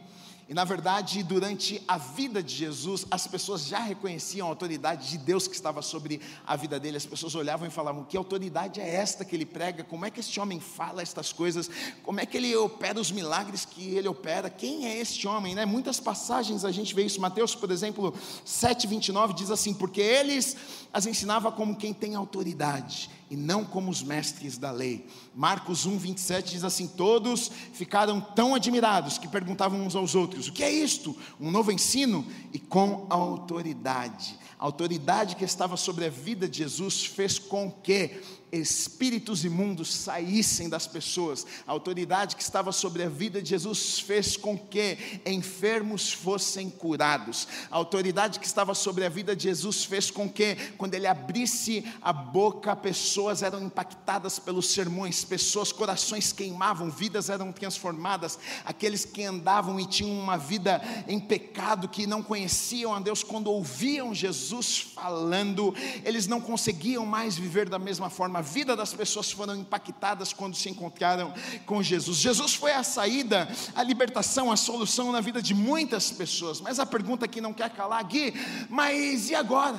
E 0.48 0.54
na 0.54 0.64
verdade, 0.64 1.22
durante 1.22 1.82
a 1.86 1.98
vida 1.98 2.42
de 2.42 2.54
Jesus, 2.54 3.04
as 3.10 3.26
pessoas 3.26 3.66
já 3.66 3.80
reconheciam 3.80 4.46
a 4.46 4.50
autoridade 4.50 5.10
de 5.10 5.18
Deus 5.18 5.46
que 5.46 5.54
estava 5.54 5.82
sobre 5.82 6.22
a 6.46 6.56
vida 6.56 6.80
dele. 6.80 6.96
As 6.96 7.04
pessoas 7.04 7.34
olhavam 7.34 7.68
e 7.68 7.70
falavam: 7.70 8.02
Que 8.02 8.16
autoridade 8.16 8.80
é 8.80 8.94
esta 8.94 9.26
que 9.26 9.36
ele 9.36 9.44
prega? 9.44 9.84
Como 9.84 10.06
é 10.06 10.10
que 10.10 10.20
este 10.20 10.40
homem 10.40 10.58
fala 10.58 11.02
estas 11.02 11.34
coisas? 11.34 11.70
Como 12.02 12.18
é 12.18 12.24
que 12.24 12.38
ele 12.38 12.56
opera 12.56 12.98
os 12.98 13.12
milagres 13.12 13.66
que 13.66 13.94
ele 13.94 14.08
opera? 14.08 14.48
Quem 14.48 14.86
é 14.86 14.96
este 14.96 15.28
homem? 15.28 15.54
Né? 15.54 15.66
Muitas 15.66 16.00
passagens 16.00 16.64
a 16.64 16.72
gente 16.72 16.94
vê 16.94 17.04
isso. 17.04 17.20
Mateus, 17.20 17.54
por 17.54 17.70
exemplo, 17.70 18.14
7,29 18.46 19.34
diz 19.34 19.50
assim: 19.50 19.74
Porque 19.74 20.00
eles 20.00 20.56
as 20.94 21.04
ensinava 21.04 21.52
como 21.52 21.76
quem 21.76 21.92
tem 21.92 22.14
autoridade 22.14 23.10
e 23.30 23.36
não 23.36 23.64
como 23.64 23.90
os 23.90 24.02
mestres 24.02 24.56
da 24.56 24.70
lei. 24.70 25.06
Marcos 25.34 25.86
1, 25.86 25.98
27 25.98 26.52
diz 26.52 26.64
assim: 26.64 26.86
Todos 26.86 27.50
ficaram 27.72 28.20
tão 28.20 28.54
admirados 28.54 29.18
que 29.18 29.28
perguntavam 29.28 29.84
uns 29.84 29.94
aos 29.94 30.14
outros: 30.14 30.48
O 30.48 30.52
que 30.52 30.62
é 30.62 30.70
isto? 30.70 31.16
Um 31.40 31.50
novo 31.50 31.70
ensino? 31.70 32.26
E 32.52 32.58
com 32.58 33.06
autoridade. 33.10 34.38
A 34.58 34.64
autoridade 34.64 35.36
que 35.36 35.44
estava 35.44 35.76
sobre 35.76 36.06
a 36.06 36.10
vida 36.10 36.48
de 36.48 36.58
Jesus 36.58 37.04
fez 37.04 37.38
com 37.38 37.70
que 37.70 38.20
espíritos 38.52 39.44
imundos 39.44 39.92
saíssem 39.92 40.68
das 40.68 40.86
pessoas. 40.86 41.46
A 41.66 41.72
autoridade 41.72 42.36
que 42.36 42.42
estava 42.42 42.72
sobre 42.72 43.02
a 43.02 43.08
vida 43.08 43.42
de 43.42 43.50
Jesus 43.50 43.98
fez 44.00 44.36
com 44.36 44.58
que 44.58 45.20
enfermos 45.26 46.12
fossem 46.12 46.70
curados. 46.70 47.46
A 47.70 47.76
autoridade 47.76 48.38
que 48.38 48.46
estava 48.46 48.74
sobre 48.74 49.04
a 49.04 49.08
vida 49.08 49.34
de 49.34 49.44
Jesus 49.44 49.84
fez 49.84 50.10
com 50.10 50.28
que, 50.28 50.56
quando 50.76 50.94
ele 50.94 51.06
abrisse 51.06 51.84
a 52.02 52.12
boca, 52.12 52.74
pessoas 52.74 53.42
eram 53.42 53.62
impactadas 53.62 54.38
pelos 54.38 54.68
sermões, 54.68 55.24
pessoas, 55.24 55.72
corações 55.72 56.32
queimavam, 56.32 56.90
vidas 56.90 57.30
eram 57.30 57.52
transformadas. 57.52 58.38
Aqueles 58.64 59.04
que 59.04 59.24
andavam 59.24 59.78
e 59.78 59.86
tinham 59.86 60.18
uma 60.18 60.36
vida 60.36 60.82
em 61.06 61.20
pecado, 61.20 61.88
que 61.88 62.06
não 62.06 62.22
conheciam 62.22 62.94
a 62.94 63.00
Deus, 63.00 63.22
quando 63.22 63.50
ouviam 63.50 64.14
Jesus 64.14 64.78
falando, 64.94 65.74
eles 66.04 66.26
não 66.26 66.40
conseguiam 66.40 67.04
mais 67.04 67.36
viver 67.36 67.68
da 67.68 67.78
mesma 67.78 68.10
a 68.38 68.40
vida 68.40 68.76
das 68.76 68.94
pessoas 68.94 69.32
foram 69.32 69.56
impactadas 69.56 70.32
quando 70.32 70.54
se 70.54 70.68
encontraram 70.68 71.34
com 71.66 71.82
Jesus. 71.82 72.18
Jesus 72.18 72.54
foi 72.54 72.72
a 72.72 72.84
saída, 72.84 73.48
a 73.74 73.82
libertação, 73.82 74.52
a 74.52 74.56
solução 74.56 75.10
na 75.10 75.20
vida 75.20 75.42
de 75.42 75.54
muitas 75.54 76.12
pessoas. 76.12 76.60
Mas 76.60 76.78
a 76.78 76.86
pergunta 76.86 77.26
que 77.26 77.40
não 77.40 77.52
quer 77.52 77.70
calar 77.70 78.00
aqui, 78.00 78.32
mas 78.70 79.28
e 79.28 79.34
agora? 79.34 79.78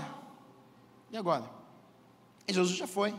E 1.10 1.16
agora? 1.16 1.50
Jesus 2.50 2.76
já 2.76 2.86
foi. 2.86 3.16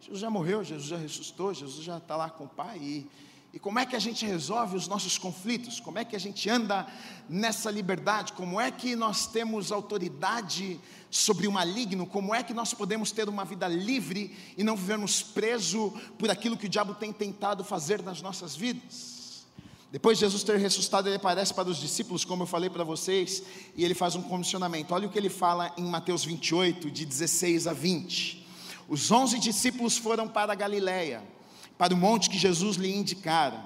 Jesus 0.00 0.20
já 0.20 0.30
morreu, 0.30 0.62
Jesus 0.62 0.88
já 0.88 0.96
ressuscitou, 0.96 1.52
Jesus 1.52 1.84
já 1.84 1.98
está 1.98 2.16
lá 2.16 2.30
com 2.30 2.44
o 2.44 2.48
Pai. 2.48 2.78
E, 2.78 3.10
e 3.52 3.58
como 3.58 3.80
é 3.80 3.86
que 3.86 3.96
a 3.96 3.98
gente 3.98 4.24
resolve 4.24 4.76
os 4.76 4.86
nossos 4.86 5.18
conflitos? 5.18 5.80
Como 5.80 5.98
é 5.98 6.04
que 6.04 6.14
a 6.14 6.20
gente 6.20 6.48
anda 6.48 6.86
nessa 7.28 7.68
liberdade? 7.70 8.32
Como 8.32 8.60
é 8.60 8.70
que 8.70 8.94
nós 8.94 9.26
temos 9.26 9.72
autoridade 9.72 10.78
sobre 11.10 11.48
o 11.48 11.52
maligno? 11.52 12.06
Como 12.06 12.32
é 12.32 12.44
que 12.44 12.54
nós 12.54 12.72
podemos 12.72 13.10
ter 13.10 13.28
uma 13.28 13.44
vida 13.44 13.66
livre 13.66 14.36
e 14.56 14.62
não 14.62 14.76
vivermos 14.76 15.20
preso 15.20 15.92
por 16.16 16.30
aquilo 16.30 16.56
que 16.56 16.66
o 16.66 16.68
diabo 16.68 16.94
tem 16.94 17.12
tentado 17.12 17.64
fazer 17.64 18.02
nas 18.02 18.22
nossas 18.22 18.54
vidas? 18.54 19.44
Depois 19.90 20.18
de 20.18 20.24
Jesus 20.24 20.44
ter 20.44 20.56
ressuscitado, 20.56 21.08
ele 21.08 21.16
aparece 21.16 21.52
para 21.52 21.68
os 21.68 21.78
discípulos, 21.78 22.24
como 22.24 22.44
eu 22.44 22.46
falei 22.46 22.70
para 22.70 22.84
vocês, 22.84 23.42
e 23.74 23.84
ele 23.84 23.94
faz 23.94 24.14
um 24.14 24.22
comissionamento. 24.22 24.94
Olha 24.94 25.08
o 25.08 25.10
que 25.10 25.18
ele 25.18 25.28
fala 25.28 25.74
em 25.76 25.82
Mateus 25.82 26.24
28, 26.24 26.88
de 26.88 27.04
16 27.04 27.66
a 27.66 27.72
20. 27.72 28.46
Os 28.88 29.10
onze 29.10 29.40
discípulos 29.40 29.98
foram 29.98 30.28
para 30.28 30.52
a 30.52 30.54
Galiléia, 30.54 31.20
para 31.80 31.94
o 31.94 31.96
monte 31.96 32.28
que 32.28 32.36
Jesus 32.36 32.76
lhe 32.76 32.94
indicara. 32.94 33.58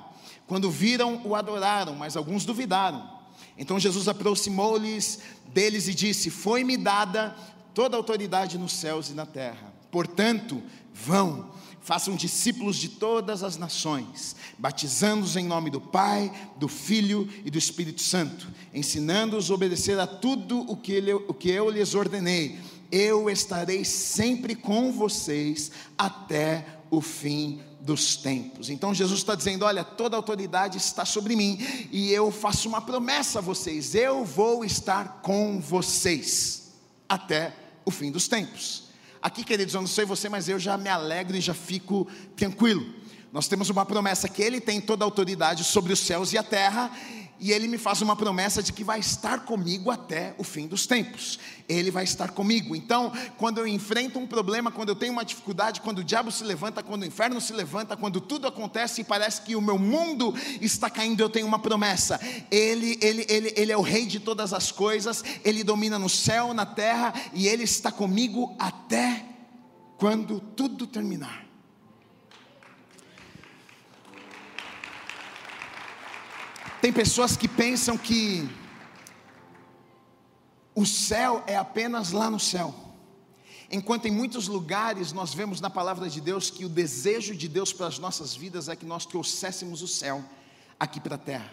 Quando 0.47 0.71
viram, 0.71 1.21
o 1.25 1.35
adoraram, 1.35 1.97
mas 1.97 2.17
alguns 2.17 2.45
duvidaram. 2.45 3.11
Então 3.59 3.77
Jesus 3.77 4.07
aproximou-lhes 4.07 5.19
deles 5.53 5.89
e 5.89 5.95
disse: 5.95 6.31
Foi-me 6.31 6.77
dada 6.77 7.35
toda 7.75 7.97
a 7.97 7.99
autoridade 7.99 8.57
nos 8.57 8.73
céus 8.73 9.11
e 9.11 9.15
na 9.15 9.27
terra. 9.27 9.75
Portanto, 9.91 10.63
vão 10.93 11.53
façam 11.81 12.15
discípulos 12.15 12.77
de 12.77 12.89
todas 12.89 13.43
as 13.43 13.59
nações, 13.59 14.37
batizando-os 14.57 15.37
em 15.37 15.45
nome 15.45 15.69
do 15.69 15.81
Pai, 15.81 16.33
do 16.57 16.69
Filho 16.69 17.29
e 17.45 17.51
do 17.51 17.59
Espírito 17.59 18.01
Santo, 18.01 18.49
ensinando-os 18.73 19.51
a 19.51 19.55
obedecer 19.55 19.99
a 19.99 20.07
tudo 20.07 20.61
o 20.61 20.77
que, 20.77 20.93
ele, 20.93 21.13
o 21.13 21.35
que 21.35 21.51
eu 21.51 21.69
lhes 21.69 21.95
ordenei. 21.95 22.59
Eu 22.91 23.29
estarei 23.29 23.85
sempre 23.85 24.55
com 24.55 24.93
vocês 24.93 25.73
até 25.99 26.65
o 26.97 27.01
fim 27.01 27.61
dos 27.81 28.17
tempos. 28.17 28.71
Então 28.71 28.95
Jesus 28.95 29.21
está 29.21 29.35
dizendo: 29.35 29.65
olha, 29.65 29.85
toda 29.85 30.17
autoridade 30.17 30.79
está 30.79 31.05
sobre 31.05 31.37
mim, 31.37 31.59
e 31.93 32.11
eu 32.11 32.31
faço 32.31 32.69
uma 32.69 32.81
promessa 32.81 33.39
a 33.39 33.43
vocês: 33.43 33.95
eu 33.95 34.25
vou 34.25 34.65
estar 34.65 35.21
com 35.23 35.61
vocês 35.61 36.73
até 37.09 37.55
o 37.85 37.91
fim 37.91 38.11
dos 38.11 38.27
tempos. 38.29 38.85
Aqui, 39.21 39.43
queridos, 39.43 39.75
eu 39.75 39.81
não 39.81 39.89
sei 39.89 40.05
você, 40.05 40.29
mas 40.29 40.49
eu 40.49 40.59
já 40.59 40.77
me 40.77 40.89
alegro 40.89 41.37
e 41.37 41.41
já 41.41 41.55
fico 41.55 42.07
tranquilo. 42.37 42.85
Nós 43.33 43.49
temos 43.49 43.69
uma 43.71 43.85
promessa 43.85 44.29
que 44.29 44.43
Ele 44.43 44.61
tem 44.61 44.81
toda 44.81 45.05
a 45.05 45.07
autoridade 45.07 45.65
sobre 45.65 45.93
os 45.93 45.99
céus 45.99 46.33
e 46.33 46.39
a 46.39 46.43
terra, 46.43 46.91
e 47.39 47.53
ele 47.53 47.67
me 47.67 47.79
faz 47.79 48.01
uma 48.01 48.17
promessa 48.17 48.63
de 48.63 48.73
que 48.73 48.85
vai 48.85 49.01
estar 49.01 49.41
comigo 49.41 49.91
até 49.91 50.35
o 50.39 50.45
fim 50.45 50.67
dos 50.67 50.87
tempos. 50.87 51.39
Ele 51.69 51.91
vai 51.91 52.05
estar 52.05 52.31
comigo. 52.31 52.77
Então, 52.77 53.13
quando 53.37 53.59
eu 53.59 53.67
enfrento 53.67 54.19
um 54.19 54.27
problema, 54.27 54.71
quando 54.71 54.91
eu 54.91 54.95
tenho 54.95 55.13
uma 55.13 55.25
dificuldade, 55.25 55.81
quando 55.81 55.99
o 55.99 56.05
diabo 56.05 56.31
se 56.31 56.45
levanta, 56.45 56.83
quando 56.83 57.03
o 57.03 57.07
inferno 57.07 57.41
se 57.41 57.53
levanta, 57.53 57.97
quando 57.97 58.21
tudo 58.21 58.47
acontece 58.47 59.01
e 59.01 59.05
parece 59.05 59.43
que 59.43 59.57
o 59.57 59.61
meu 59.61 59.79
mundo 59.79 60.35
está 60.61 60.89
caindo, 60.89 61.21
eu 61.21 61.29
tenho 61.29 61.47
uma 61.47 61.59
promessa. 61.59 62.21
Ele, 62.51 62.99
ele, 63.01 63.27
ele, 63.29 63.53
ele 63.57 63.73
é 63.73 63.77
o 63.77 63.83
rei 63.83 64.07
de 64.07 64.21
todas 64.21 64.53
as 64.53 64.71
coisas, 64.71 65.25
ele 65.45 65.65
domina 65.65 65.99
no 65.99 66.09
céu, 66.09 66.55
na 66.55 66.67
terra, 66.67 67.13
e 67.33 67.49
ele 67.49 67.65
está 67.65 67.91
comigo 67.91 68.55
até 68.59 69.25
quando 69.97 70.41
tudo 70.41 70.87
terminar. 70.87 71.45
Tem 76.85 76.93
pessoas 76.93 77.35
que 77.35 77.49
pensam 77.49 77.97
que 77.97 78.47
o 80.75 80.85
céu 80.85 81.43
é 81.47 81.57
apenas 81.57 82.13
lá 82.13 82.31
no 82.31 82.39
céu. 82.39 82.75
Enquanto 83.73 84.05
em 84.05 84.11
muitos 84.11 84.49
lugares 84.49 85.11
nós 85.11 85.33
vemos 85.33 85.63
na 85.63 85.71
palavra 85.71 86.11
de 86.11 86.21
Deus 86.21 86.51
que 86.51 86.63
o 86.63 86.69
desejo 86.69 87.35
de 87.35 87.49
Deus 87.49 87.73
para 87.73 87.87
as 87.87 87.99
nossas 87.99 88.37
vidas 88.37 88.69
é 88.69 88.77
que 88.77 88.85
nós 88.85 89.07
trouxéssemos 89.07 89.81
o 89.81 89.89
céu 89.89 90.23
aqui 90.79 91.01
para 91.01 91.15
a 91.15 91.19
terra. 91.19 91.51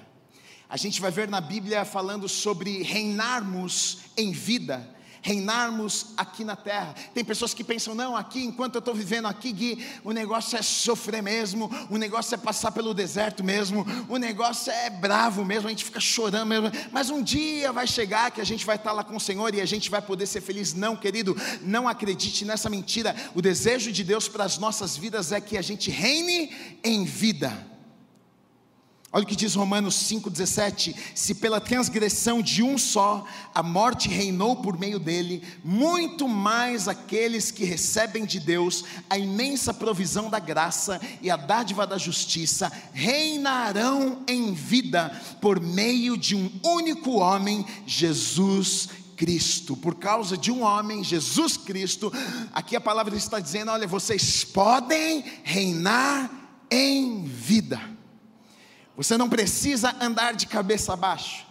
A 0.67 0.75
gente 0.75 0.99
vai 0.99 1.11
ver 1.11 1.29
na 1.29 1.39
Bíblia 1.39 1.85
falando 1.85 2.27
sobre 2.27 2.83
reinarmos 2.83 3.99
em 4.17 4.33
vida 4.33 4.93
reinarmos 5.21 6.07
aqui 6.17 6.43
na 6.43 6.55
terra. 6.55 6.95
Tem 7.13 7.23
pessoas 7.23 7.53
que 7.53 7.63
pensam, 7.63 7.93
não, 7.93 8.15
aqui, 8.15 8.43
enquanto 8.43 8.75
eu 8.75 8.79
estou 8.79 8.93
vivendo 8.93 9.27
aqui, 9.27 9.51
Gui, 9.51 9.85
o 10.03 10.11
negócio 10.11 10.57
é 10.57 10.61
sofrer 10.61 11.21
mesmo, 11.21 11.69
o 11.89 11.97
negócio 11.97 12.33
é 12.33 12.37
passar 12.37 12.71
pelo 12.71 12.93
deserto 12.93 13.43
mesmo, 13.43 13.85
o 14.09 14.17
negócio 14.17 14.71
é 14.71 14.89
bravo 14.89 15.45
mesmo, 15.45 15.67
a 15.67 15.71
gente 15.71 15.85
fica 15.85 15.99
chorando 15.99 16.47
mesmo, 16.47 16.71
mas 16.91 17.09
um 17.09 17.21
dia 17.21 17.71
vai 17.71 17.85
chegar 17.87 18.31
que 18.31 18.41
a 18.41 18.45
gente 18.45 18.65
vai 18.65 18.75
estar 18.75 18.91
lá 18.91 19.03
com 19.03 19.15
o 19.15 19.19
Senhor 19.19 19.53
e 19.53 19.61
a 19.61 19.65
gente 19.65 19.89
vai 19.89 20.01
poder 20.01 20.25
ser 20.25 20.41
feliz. 20.41 20.73
Não, 20.73 20.95
querido, 20.95 21.37
não 21.61 21.87
acredite 21.87 22.43
nessa 22.43 22.69
mentira. 22.69 23.15
O 23.35 23.41
desejo 23.41 23.91
de 23.91 24.03
Deus 24.03 24.27
para 24.27 24.43
as 24.43 24.57
nossas 24.57 24.97
vidas 24.97 25.31
é 25.31 25.39
que 25.39 25.57
a 25.57 25.61
gente 25.61 25.91
reine 25.91 26.51
em 26.83 27.05
vida. 27.05 27.70
Olha 29.13 29.25
o 29.25 29.27
que 29.27 29.35
diz 29.35 29.55
Romanos 29.55 29.95
5,17: 30.09 30.95
Se 31.13 31.35
pela 31.35 31.59
transgressão 31.59 32.41
de 32.41 32.63
um 32.63 32.77
só 32.77 33.25
a 33.53 33.61
morte 33.61 34.07
reinou 34.07 34.55
por 34.55 34.79
meio 34.79 34.97
dele, 34.99 35.43
muito 35.65 36.29
mais 36.29 36.87
aqueles 36.87 37.51
que 37.51 37.65
recebem 37.65 38.23
de 38.23 38.39
Deus 38.39 38.85
a 39.09 39.17
imensa 39.17 39.73
provisão 39.73 40.29
da 40.29 40.39
graça 40.39 41.01
e 41.21 41.29
a 41.29 41.35
dádiva 41.35 41.85
da 41.85 41.97
justiça 41.97 42.71
reinarão 42.93 44.23
em 44.25 44.53
vida 44.53 45.11
por 45.41 45.59
meio 45.59 46.15
de 46.15 46.33
um 46.33 46.49
único 46.63 47.17
homem, 47.17 47.65
Jesus 47.85 48.87
Cristo. 49.17 49.75
Por 49.75 49.95
causa 49.95 50.37
de 50.37 50.53
um 50.53 50.63
homem, 50.63 51.03
Jesus 51.03 51.57
Cristo, 51.57 52.13
aqui 52.53 52.77
a 52.77 52.81
palavra 52.81 53.13
está 53.17 53.41
dizendo: 53.41 53.71
olha, 53.71 53.85
vocês 53.85 54.45
podem 54.45 55.25
reinar 55.43 56.31
em 56.71 57.25
vida. 57.25 57.90
Você 58.95 59.17
não 59.17 59.29
precisa 59.29 59.95
andar 59.99 60.33
de 60.33 60.45
cabeça 60.47 60.95
baixa. 60.95 61.45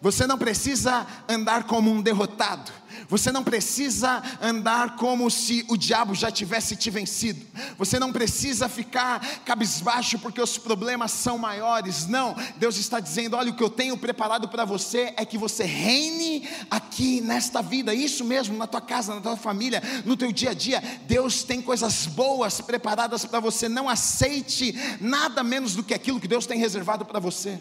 Você 0.00 0.26
não 0.26 0.36
precisa 0.36 1.06
andar 1.28 1.64
como 1.64 1.90
um 1.90 2.02
derrotado. 2.02 2.72
Você 3.08 3.30
não 3.30 3.42
precisa 3.42 4.22
andar 4.40 4.96
como 4.96 5.30
se 5.30 5.64
o 5.68 5.76
diabo 5.76 6.14
já 6.14 6.30
tivesse 6.30 6.76
te 6.76 6.90
vencido. 6.90 7.44
Você 7.78 7.98
não 7.98 8.12
precisa 8.12 8.68
ficar 8.68 9.20
cabisbaixo 9.44 10.18
porque 10.18 10.40
os 10.40 10.58
problemas 10.58 11.12
são 11.12 11.38
maiores. 11.38 12.06
Não, 12.06 12.34
Deus 12.56 12.76
está 12.76 13.00
dizendo: 13.00 13.36
olha, 13.36 13.50
o 13.50 13.56
que 13.56 13.62
eu 13.62 13.70
tenho 13.70 13.96
preparado 13.96 14.48
para 14.48 14.64
você 14.64 15.12
é 15.16 15.24
que 15.24 15.38
você 15.38 15.64
reine 15.64 16.48
aqui 16.70 17.20
nesta 17.20 17.62
vida. 17.62 17.94
Isso 17.94 18.24
mesmo, 18.24 18.56
na 18.56 18.66
tua 18.66 18.80
casa, 18.80 19.14
na 19.14 19.20
tua 19.20 19.36
família, 19.36 19.82
no 20.04 20.16
teu 20.16 20.32
dia 20.32 20.50
a 20.50 20.54
dia. 20.54 20.82
Deus 21.06 21.42
tem 21.42 21.60
coisas 21.60 22.06
boas 22.06 22.60
preparadas 22.60 23.24
para 23.24 23.40
você. 23.40 23.68
Não 23.68 23.88
aceite 23.88 24.74
nada 25.00 25.42
menos 25.42 25.74
do 25.74 25.82
que 25.82 25.94
aquilo 25.94 26.20
que 26.20 26.28
Deus 26.28 26.46
tem 26.46 26.58
reservado 26.58 27.04
para 27.04 27.20
você. 27.20 27.58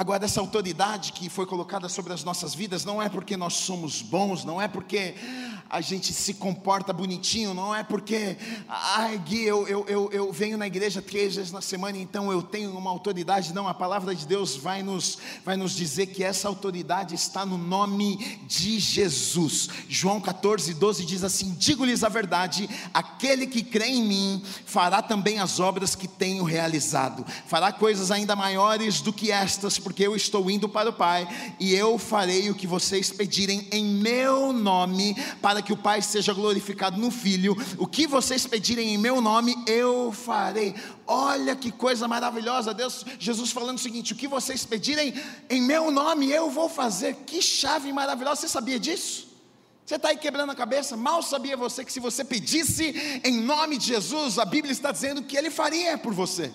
Agora, 0.00 0.24
essa 0.24 0.40
autoridade 0.40 1.12
que 1.12 1.28
foi 1.28 1.44
colocada 1.44 1.86
sobre 1.86 2.14
as 2.14 2.24
nossas 2.24 2.54
vidas 2.54 2.86
não 2.86 3.02
é 3.02 3.10
porque 3.10 3.36
nós 3.36 3.52
somos 3.52 4.00
bons, 4.00 4.46
não 4.46 4.58
é 4.58 4.66
porque 4.66 5.14
a 5.70 5.80
gente 5.80 6.12
se 6.12 6.34
comporta 6.34 6.92
bonitinho, 6.92 7.54
não 7.54 7.72
é 7.72 7.84
porque, 7.84 8.36
ai 8.68 9.16
Gui, 9.18 9.44
eu, 9.44 9.68
eu, 9.68 9.86
eu, 9.86 10.10
eu 10.12 10.32
venho 10.32 10.58
na 10.58 10.66
igreja 10.66 11.00
três 11.00 11.36
vezes 11.36 11.52
na 11.52 11.60
semana, 11.60 11.96
então 11.96 12.32
eu 12.32 12.42
tenho 12.42 12.76
uma 12.76 12.90
autoridade. 12.90 13.54
Não, 13.54 13.68
a 13.68 13.74
palavra 13.74 14.12
de 14.12 14.26
Deus 14.26 14.56
vai 14.56 14.82
nos, 14.82 15.18
vai 15.44 15.56
nos 15.56 15.76
dizer 15.76 16.06
que 16.06 16.24
essa 16.24 16.48
autoridade 16.48 17.14
está 17.14 17.46
no 17.46 17.56
nome 17.56 18.16
de 18.48 18.80
Jesus. 18.80 19.68
João 19.88 20.20
14, 20.20 20.74
12 20.74 21.04
diz 21.04 21.22
assim: 21.22 21.54
Digo-lhes 21.56 22.02
a 22.02 22.08
verdade, 22.08 22.68
aquele 22.92 23.46
que 23.46 23.62
crê 23.62 23.86
em 23.86 24.04
mim 24.04 24.42
fará 24.66 25.00
também 25.00 25.38
as 25.38 25.60
obras 25.60 25.94
que 25.94 26.08
tenho 26.08 26.42
realizado, 26.42 27.24
fará 27.46 27.72
coisas 27.72 28.10
ainda 28.10 28.34
maiores 28.34 29.00
do 29.00 29.12
que 29.12 29.30
estas, 29.30 29.78
porque 29.78 30.04
eu 30.04 30.16
estou 30.16 30.50
indo 30.50 30.68
para 30.68 30.90
o 30.90 30.92
Pai, 30.92 31.28
e 31.60 31.72
eu 31.72 31.96
farei 31.96 32.50
o 32.50 32.56
que 32.56 32.66
vocês 32.66 33.10
pedirem 33.12 33.68
em 33.70 33.84
meu 33.84 34.52
nome, 34.52 35.14
para 35.40 35.59
para 35.60 35.66
que 35.66 35.72
o 35.74 35.76
Pai 35.76 36.00
seja 36.00 36.32
glorificado 36.32 36.98
no 36.98 37.10
Filho. 37.10 37.54
O 37.76 37.86
que 37.86 38.06
vocês 38.06 38.46
pedirem 38.46 38.94
em 38.94 38.98
meu 38.98 39.20
nome, 39.20 39.54
eu 39.66 40.10
farei. 40.10 40.74
Olha 41.06 41.54
que 41.54 41.70
coisa 41.70 42.08
maravilhosa, 42.08 42.72
Deus, 42.72 43.04
Jesus 43.18 43.50
falando 43.50 43.76
o 43.76 43.80
seguinte: 43.80 44.14
o 44.14 44.16
que 44.16 44.26
vocês 44.26 44.64
pedirem 44.64 45.12
em 45.50 45.60
meu 45.60 45.90
nome, 45.90 46.30
eu 46.30 46.50
vou 46.50 46.68
fazer. 46.68 47.14
Que 47.26 47.42
chave 47.42 47.92
maravilhosa, 47.92 48.40
você 48.40 48.48
sabia 48.48 48.80
disso? 48.80 49.28
Você 49.84 49.96
está 49.96 50.08
aí 50.08 50.16
quebrando 50.16 50.50
a 50.50 50.54
cabeça? 50.54 50.96
Mal 50.96 51.22
sabia 51.22 51.56
você 51.56 51.84
que 51.84 51.92
se 51.92 52.00
você 52.00 52.24
pedisse 52.24 53.20
em 53.22 53.40
nome 53.42 53.76
de 53.76 53.88
Jesus, 53.88 54.38
a 54.38 54.46
Bíblia 54.46 54.72
está 54.72 54.90
dizendo 54.90 55.22
que 55.22 55.36
Ele 55.36 55.50
faria 55.50 55.98
por 55.98 56.14
você. 56.14 56.50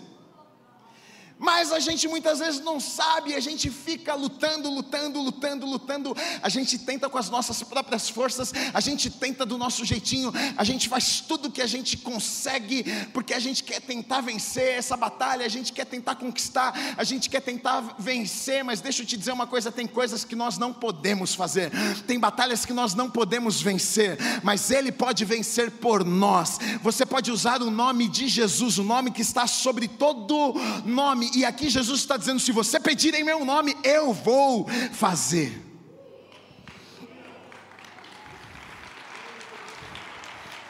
Mas 1.37 1.71
a 1.71 1.79
gente 1.79 2.07
muitas 2.07 2.39
vezes 2.39 2.61
não 2.61 2.79
sabe, 2.79 3.35
a 3.35 3.39
gente 3.39 3.69
fica 3.69 4.13
lutando, 4.15 4.69
lutando, 4.69 5.19
lutando, 5.19 5.65
lutando. 5.65 6.17
A 6.41 6.47
gente 6.47 6.77
tenta 6.79 7.09
com 7.09 7.17
as 7.17 7.29
nossas 7.29 7.61
próprias 7.61 8.09
forças, 8.09 8.53
a 8.73 8.79
gente 8.79 9.09
tenta 9.09 9.45
do 9.45 9.57
nosso 9.57 9.83
jeitinho, 9.83 10.33
a 10.55 10.63
gente 10.63 10.87
faz 10.87 11.19
tudo 11.19 11.51
que 11.51 11.61
a 11.61 11.67
gente 11.67 11.97
consegue, 11.97 12.85
porque 13.13 13.33
a 13.33 13.39
gente 13.39 13.63
quer 13.63 13.81
tentar 13.81 14.21
vencer 14.21 14.75
essa 14.75 14.95
batalha, 14.95 15.45
a 15.45 15.49
gente 15.49 15.73
quer 15.73 15.85
tentar 15.85 16.15
conquistar, 16.15 16.73
a 16.97 17.03
gente 17.03 17.29
quer 17.29 17.41
tentar 17.41 17.95
vencer. 17.99 18.63
Mas 18.63 18.79
deixa 18.79 19.01
eu 19.01 19.05
te 19.05 19.17
dizer 19.17 19.33
uma 19.33 19.47
coisa: 19.47 19.71
tem 19.71 19.87
coisas 19.87 20.23
que 20.23 20.35
nós 20.35 20.57
não 20.57 20.71
podemos 20.71 21.35
fazer, 21.35 21.69
tem 22.07 22.17
batalhas 22.17 22.65
que 22.65 22.73
nós 22.73 22.93
não 22.93 23.09
podemos 23.09 23.61
vencer, 23.61 24.17
mas 24.41 24.71
Ele 24.71 24.91
pode 24.91 25.25
vencer 25.25 25.69
por 25.69 26.05
nós. 26.05 26.59
Você 26.81 27.05
pode 27.05 27.29
usar 27.29 27.61
o 27.61 27.69
nome 27.69 28.07
de 28.07 28.29
Jesus, 28.29 28.77
o 28.77 28.83
nome 28.83 29.11
que 29.11 29.21
está 29.21 29.45
sobre 29.47 29.87
todo 29.89 30.53
nome 30.85 31.24
nome, 31.25 31.31
e 31.33 31.45
aqui 31.45 31.69
Jesus 31.69 31.99
está 31.99 32.17
dizendo: 32.17 32.39
se 32.39 32.51
você 32.51 32.79
pedir 32.79 33.13
em 33.13 33.23
meu 33.23 33.43
nome, 33.45 33.75
eu 33.83 34.13
vou 34.13 34.67
fazer. 34.91 35.63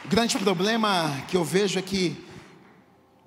O 0.04 0.08
grande 0.08 0.38
problema 0.38 1.10
que 1.28 1.36
eu 1.36 1.44
vejo 1.44 1.78
é 1.78 1.82
que 1.82 2.24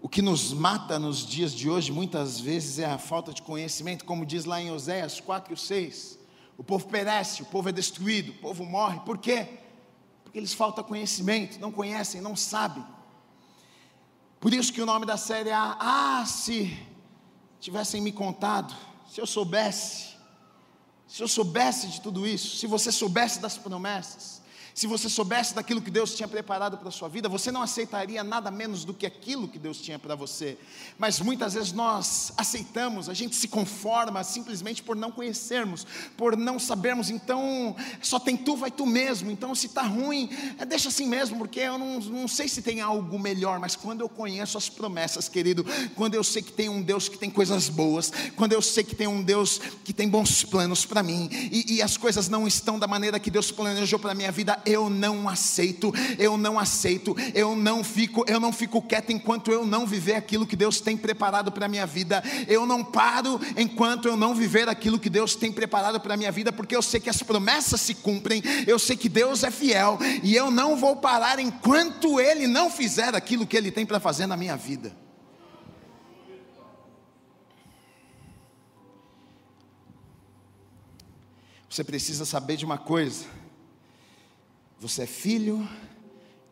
o 0.01 0.07
que 0.07 0.21
nos 0.21 0.53
mata 0.53 0.97
nos 0.97 1.25
dias 1.25 1.53
de 1.53 1.69
hoje, 1.69 1.91
muitas 1.91 2.39
vezes, 2.39 2.79
é 2.79 2.85
a 2.85 2.97
falta 2.97 3.33
de 3.33 3.41
conhecimento, 3.41 4.05
como 4.05 4.25
diz 4.25 4.45
lá 4.45 4.61
em 4.61 4.71
Oséias 4.71 5.19
4 5.19 5.53
e 5.53 5.57
6. 5.57 6.17
O 6.57 6.63
povo 6.63 6.87
perece, 6.87 7.41
o 7.41 7.45
povo 7.45 7.67
é 7.67 7.71
destruído, 7.71 8.31
o 8.31 8.35
povo 8.35 8.65
morre. 8.65 8.99
Por 9.01 9.17
quê? 9.17 9.59
Porque 10.23 10.39
eles 10.39 10.53
faltam 10.53 10.83
conhecimento, 10.83 11.59
não 11.59 11.71
conhecem, 11.71 12.21
não 12.21 12.35
sabem. 12.35 12.85
Por 14.39 14.53
isso 14.53 14.71
que 14.71 14.81
o 14.81 14.85
nome 14.85 15.05
da 15.05 15.17
série 15.17 15.49
é 15.49 15.53
Ah, 15.53 16.23
se 16.25 16.77
tivessem 17.59 18.01
me 18.01 18.11
contado, 18.11 18.75
se 19.09 19.19
eu 19.19 19.27
soubesse, 19.27 20.15
se 21.07 21.21
eu 21.21 21.27
soubesse 21.27 21.87
de 21.87 22.01
tudo 22.01 22.27
isso, 22.27 22.57
se 22.57 22.67
você 22.67 22.91
soubesse 22.91 23.39
das 23.39 23.57
promessas, 23.57 24.38
se 24.73 24.87
você 24.87 25.09
soubesse 25.09 25.53
daquilo 25.53 25.81
que 25.81 25.91
Deus 25.91 26.13
tinha 26.15 26.27
preparado 26.27 26.77
para 26.77 26.89
a 26.89 26.91
sua 26.91 27.09
vida, 27.09 27.27
você 27.27 27.51
não 27.51 27.61
aceitaria 27.61 28.23
nada 28.23 28.49
menos 28.51 28.85
do 28.85 28.93
que 28.93 29.05
aquilo 29.05 29.47
que 29.47 29.59
Deus 29.59 29.79
tinha 29.79 29.99
para 29.99 30.15
você. 30.15 30.57
Mas 30.97 31.19
muitas 31.19 31.53
vezes 31.53 31.71
nós 31.71 32.33
aceitamos, 32.37 33.09
a 33.09 33.13
gente 33.13 33.35
se 33.35 33.47
conforma 33.47 34.23
simplesmente 34.23 34.81
por 34.83 34.95
não 34.95 35.11
conhecermos, 35.11 35.85
por 36.17 36.37
não 36.37 36.59
sabermos. 36.59 37.09
Então, 37.09 37.75
só 38.01 38.19
tem 38.19 38.37
tu, 38.37 38.55
vai 38.55 38.71
tu 38.71 38.85
mesmo. 38.85 39.31
Então, 39.31 39.53
se 39.55 39.67
está 39.67 39.81
ruim, 39.81 40.29
é, 40.57 40.65
deixa 40.65 40.89
assim 40.89 41.07
mesmo, 41.07 41.37
porque 41.37 41.59
eu 41.59 41.77
não, 41.77 41.99
não 41.99 42.27
sei 42.27 42.47
se 42.47 42.61
tem 42.61 42.81
algo 42.81 43.19
melhor. 43.19 43.59
Mas 43.59 43.75
quando 43.75 44.01
eu 44.01 44.09
conheço 44.09 44.57
as 44.57 44.69
promessas, 44.69 45.27
querido, 45.27 45.65
quando 45.95 46.15
eu 46.15 46.23
sei 46.23 46.41
que 46.41 46.51
tem 46.51 46.69
um 46.69 46.81
Deus 46.81 47.09
que 47.09 47.17
tem 47.17 47.29
coisas 47.29 47.69
boas, 47.69 48.11
quando 48.35 48.53
eu 48.53 48.61
sei 48.61 48.83
que 48.83 48.95
tem 48.95 49.07
um 49.07 49.21
Deus 49.21 49.59
que 49.83 49.93
tem 49.93 50.07
bons 50.07 50.43
planos 50.43 50.85
para 50.85 51.03
mim, 51.03 51.29
e, 51.31 51.75
e 51.75 51.81
as 51.81 51.97
coisas 51.97 52.29
não 52.29 52.47
estão 52.47 52.79
da 52.79 52.87
maneira 52.87 53.19
que 53.19 53.31
Deus 53.31 53.51
planejou 53.51 53.99
para 53.99 54.11
a 54.11 54.15
minha 54.15 54.31
vida, 54.31 54.61
eu 54.69 54.89
não 54.89 55.27
aceito, 55.27 55.93
eu 56.17 56.37
não 56.37 56.59
aceito, 56.59 57.15
eu 57.33 57.55
não 57.55 57.83
fico, 57.83 58.23
eu 58.27 58.39
não 58.39 58.53
fico 58.53 58.81
quieto 58.81 59.11
enquanto 59.11 59.51
eu 59.51 59.65
não 59.65 59.85
viver 59.85 60.15
aquilo 60.15 60.45
que 60.45 60.55
Deus 60.55 60.79
tem 60.79 60.95
preparado 60.95 61.51
para 61.51 61.65
a 61.65 61.69
minha 61.69 61.85
vida. 61.85 62.23
Eu 62.47 62.65
não 62.65 62.83
paro 62.83 63.39
enquanto 63.57 64.07
eu 64.07 64.15
não 64.15 64.35
viver 64.35 64.69
aquilo 64.69 64.99
que 64.99 65.09
Deus 65.09 65.35
tem 65.35 65.51
preparado 65.51 65.99
para 65.99 66.13
a 66.13 66.17
minha 66.17 66.31
vida, 66.31 66.51
porque 66.51 66.75
eu 66.75 66.81
sei 66.81 66.99
que 66.99 67.09
as 67.09 67.23
promessas 67.23 67.81
se 67.81 67.95
cumprem, 67.95 68.43
eu 68.67 68.77
sei 68.77 68.95
que 68.95 69.09
Deus 69.09 69.43
é 69.43 69.51
fiel 69.51 69.97
e 70.23 70.35
eu 70.35 70.51
não 70.51 70.75
vou 70.75 70.95
parar 70.95 71.39
enquanto 71.39 72.19
ele 72.19 72.47
não 72.47 72.69
fizer 72.69 73.15
aquilo 73.15 73.47
que 73.47 73.57
ele 73.57 73.71
tem 73.71 73.85
para 73.85 73.99
fazer 73.99 74.27
na 74.27 74.37
minha 74.37 74.55
vida. 74.55 74.95
Você 81.69 81.83
precisa 81.83 82.25
saber 82.25 82.57
de 82.57 82.65
uma 82.65 82.79
coisa 82.79 83.38
você 84.79 85.03
é 85.03 85.05
filho, 85.05 85.67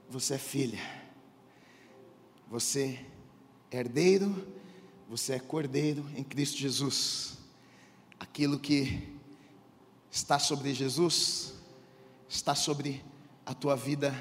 você 0.10 0.34
é 0.34 0.38
filha. 0.38 0.80
Você 2.50 3.00
é 3.72 3.78
herdeiro, 3.78 4.46
você 5.10 5.34
é 5.34 5.40
cordeiro 5.40 6.06
em 6.14 6.24
Cristo 6.24 6.58
Jesus. 6.58 7.38
Aquilo 8.20 8.60
que 8.60 9.08
está 10.12 10.38
sobre 10.40 10.74
Jesus 10.74 11.54
está 12.28 12.54
sobre 12.54 13.02
a 13.46 13.54
tua 13.54 13.78
vida 13.78 14.14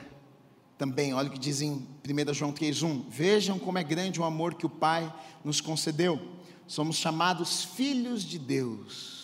também. 0.78 1.12
Olha 1.12 1.28
o 1.28 1.32
que 1.32 1.38
diz 1.38 1.60
em 1.60 1.72
1 1.72 2.32
João 2.32 2.52
3,1: 2.52 3.06
Vejam 3.08 3.58
como 3.58 3.78
é 3.78 3.82
grande 3.82 4.20
o 4.20 4.24
amor 4.24 4.54
que 4.54 4.66
o 4.66 4.70
Pai 4.70 5.12
nos 5.44 5.60
concedeu. 5.60 6.20
Somos 6.68 6.96
chamados 6.96 7.64
filhos 7.64 8.22
de 8.22 8.38
Deus. 8.38 9.15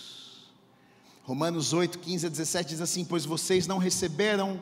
Romanos 1.24 1.72
8, 1.72 1.98
15 1.98 2.26
a 2.26 2.28
17 2.28 2.70
diz 2.70 2.80
assim: 2.80 3.04
Pois 3.04 3.24
vocês 3.24 3.66
não 3.66 3.78
receberam 3.78 4.60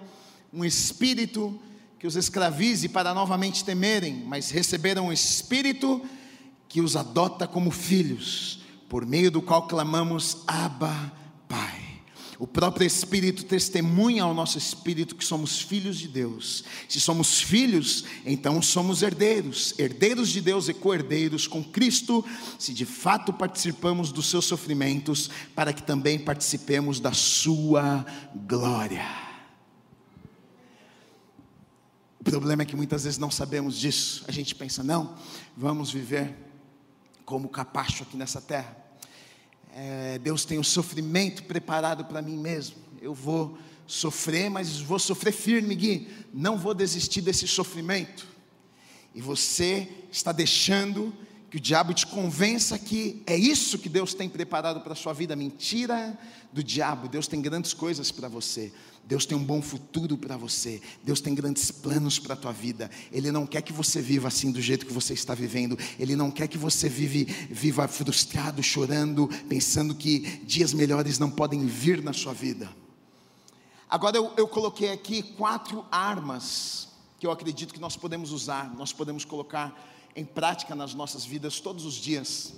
um 0.53 0.65
espírito 0.65 1.59
que 1.99 2.07
os 2.07 2.17
escravize 2.17 2.89
para 2.89 3.15
novamente 3.15 3.65
temerem, 3.65 4.25
mas 4.27 4.51
receberam 4.51 5.07
um 5.07 5.13
espírito 5.13 6.03
que 6.69 6.81
os 6.81 6.97
adota 6.97 7.47
como 7.47 7.71
filhos, 7.71 8.61
por 8.89 9.07
meio 9.07 9.31
do 9.31 9.41
qual 9.41 9.67
clamamos: 9.67 10.39
Abba. 10.47 11.13
O 12.41 12.47
próprio 12.47 12.87
Espírito 12.87 13.45
testemunha 13.45 14.23
ao 14.23 14.33
nosso 14.33 14.57
espírito 14.57 15.15
que 15.15 15.23
somos 15.27 15.61
filhos 15.61 15.99
de 15.99 16.09
Deus. 16.09 16.65
Se 16.89 16.99
somos 16.99 17.43
filhos, 17.43 18.07
então 18.25 18.63
somos 18.63 19.03
herdeiros, 19.03 19.79
herdeiros 19.79 20.31
de 20.31 20.41
Deus 20.41 20.67
e 20.67 20.73
co-herdeiros 20.73 21.47
com 21.47 21.63
Cristo, 21.63 22.25
se 22.59 22.73
de 22.73 22.87
fato 22.87 23.31
participamos 23.31 24.11
dos 24.11 24.31
seus 24.31 24.47
sofrimentos, 24.47 25.29
para 25.55 25.71
que 25.71 25.83
também 25.83 26.19
participemos 26.19 26.99
da 26.99 27.13
sua 27.13 28.07
glória. 28.49 29.05
O 32.19 32.25
problema 32.25 32.63
é 32.63 32.65
que 32.65 32.75
muitas 32.75 33.05
vezes 33.05 33.19
não 33.19 33.31
sabemos 33.31 33.79
disso. 33.79 34.25
A 34.27 34.33
gente 34.33 34.55
pensa, 34.55 34.83
não, 34.83 35.15
vamos 35.55 35.93
viver 35.93 36.35
como 37.27 37.51
capacho 37.51 38.03
aqui 38.03 38.17
nessa 38.17 38.41
terra 38.41 38.81
é, 39.75 40.19
Deus 40.19 40.45
tem 40.45 40.59
o 40.59 40.65
sofrimento 40.65 41.45
preparado 41.45 42.05
para 42.05 42.23
mim 42.23 42.37
mesmo. 42.37 42.77
Eu 43.01 43.15
vou 43.15 43.59
sofrer, 43.87 44.51
mas 44.51 44.81
vou 44.81 44.99
sofrer 44.99 45.33
firme, 45.33 45.75
Gui. 45.75 46.09
Não 46.33 46.57
vou 46.57 46.75
desistir 46.75 47.21
desse 47.21 47.47
sofrimento. 47.49 48.27
E 49.15 49.21
você 49.21 49.89
está 50.11 50.33
deixando 50.33 51.13
que 51.51 51.57
o 51.57 51.61
diabo 51.61 51.93
te 51.93 52.07
convença 52.07 52.79
que 52.79 53.23
é 53.27 53.37
isso 53.37 53.79
que 53.79 53.89
Deus 53.89 54.15
tem 54.15 54.29
preparado 54.29 54.81
para 54.81 54.93
a 54.93 54.97
sua 54.97 55.13
vida. 55.13 55.35
Mentira 55.35 56.17
do 56.53 56.63
diabo. 56.63 57.09
Deus 57.09 57.27
tem 57.27 57.41
grandes 57.43 57.75
coisas 57.75 58.13
para 58.13 58.29
você. 58.29 58.73
Deus 59.05 59.27
tem 59.27 59.37
um 59.37 59.43
bom 59.43 59.61
futuro 59.61 60.17
para 60.17 60.37
você. 60.37 60.81
Deus 61.03 61.21
tem 61.21 61.35
grandes 61.35 61.71
planos 61.71 62.19
para 62.19 62.35
a 62.35 62.37
tua 62.37 62.53
vida. 62.53 62.91
Ele 63.11 63.33
não 63.33 63.47
quer 63.47 63.63
que 63.63 63.73
você 63.73 64.01
viva 64.01 64.29
assim 64.29 64.53
do 64.53 64.61
jeito 64.61 64.87
que 64.87 64.93
você 64.93 65.15
está 65.15 65.35
vivendo. 65.35 65.77
Ele 65.99 66.15
não 66.15 66.31
quer 66.31 66.47
que 66.47 66.57
você 66.57 66.89
vive, 66.89 67.25
viva 67.25 67.89
frustrado, 67.89 68.63
chorando, 68.63 69.29
pensando 69.49 69.95
que 69.95 70.21
dias 70.45 70.73
melhores 70.73 71.19
não 71.19 71.31
podem 71.31 71.67
vir 71.67 72.03
na 72.03 72.13
sua 72.13 72.33
vida. 72.33 72.71
Agora 73.89 74.17
eu, 74.17 74.33
eu 74.37 74.47
coloquei 74.47 74.93
aqui 74.93 75.23
quatro 75.23 75.85
armas 75.91 76.89
que 77.19 77.27
eu 77.27 77.33
acredito 77.33 77.75
que 77.75 77.81
nós 77.81 77.97
podemos 77.97 78.31
usar, 78.31 78.73
nós 78.77 78.93
podemos 78.93 79.25
colocar 79.25 79.77
em 80.15 80.25
prática 80.25 80.75
nas 80.75 80.95
nossas 80.95 81.25
vidas 81.25 81.61
todos 81.61 81.85
os 81.85 81.95
dias. 81.95 82.55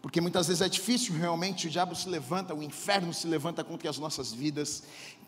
Porque 0.00 0.20
muitas 0.20 0.48
vezes 0.48 0.60
é 0.60 0.68
difícil 0.68 1.14
realmente, 1.14 1.68
o 1.68 1.70
diabo 1.70 1.94
se 1.94 2.08
levanta, 2.08 2.52
o 2.52 2.62
inferno 2.62 3.14
se 3.14 3.26
levanta 3.28 3.62
contra 3.62 3.88
as 3.88 3.98
nossas 3.98 4.32
vidas, 4.32 4.82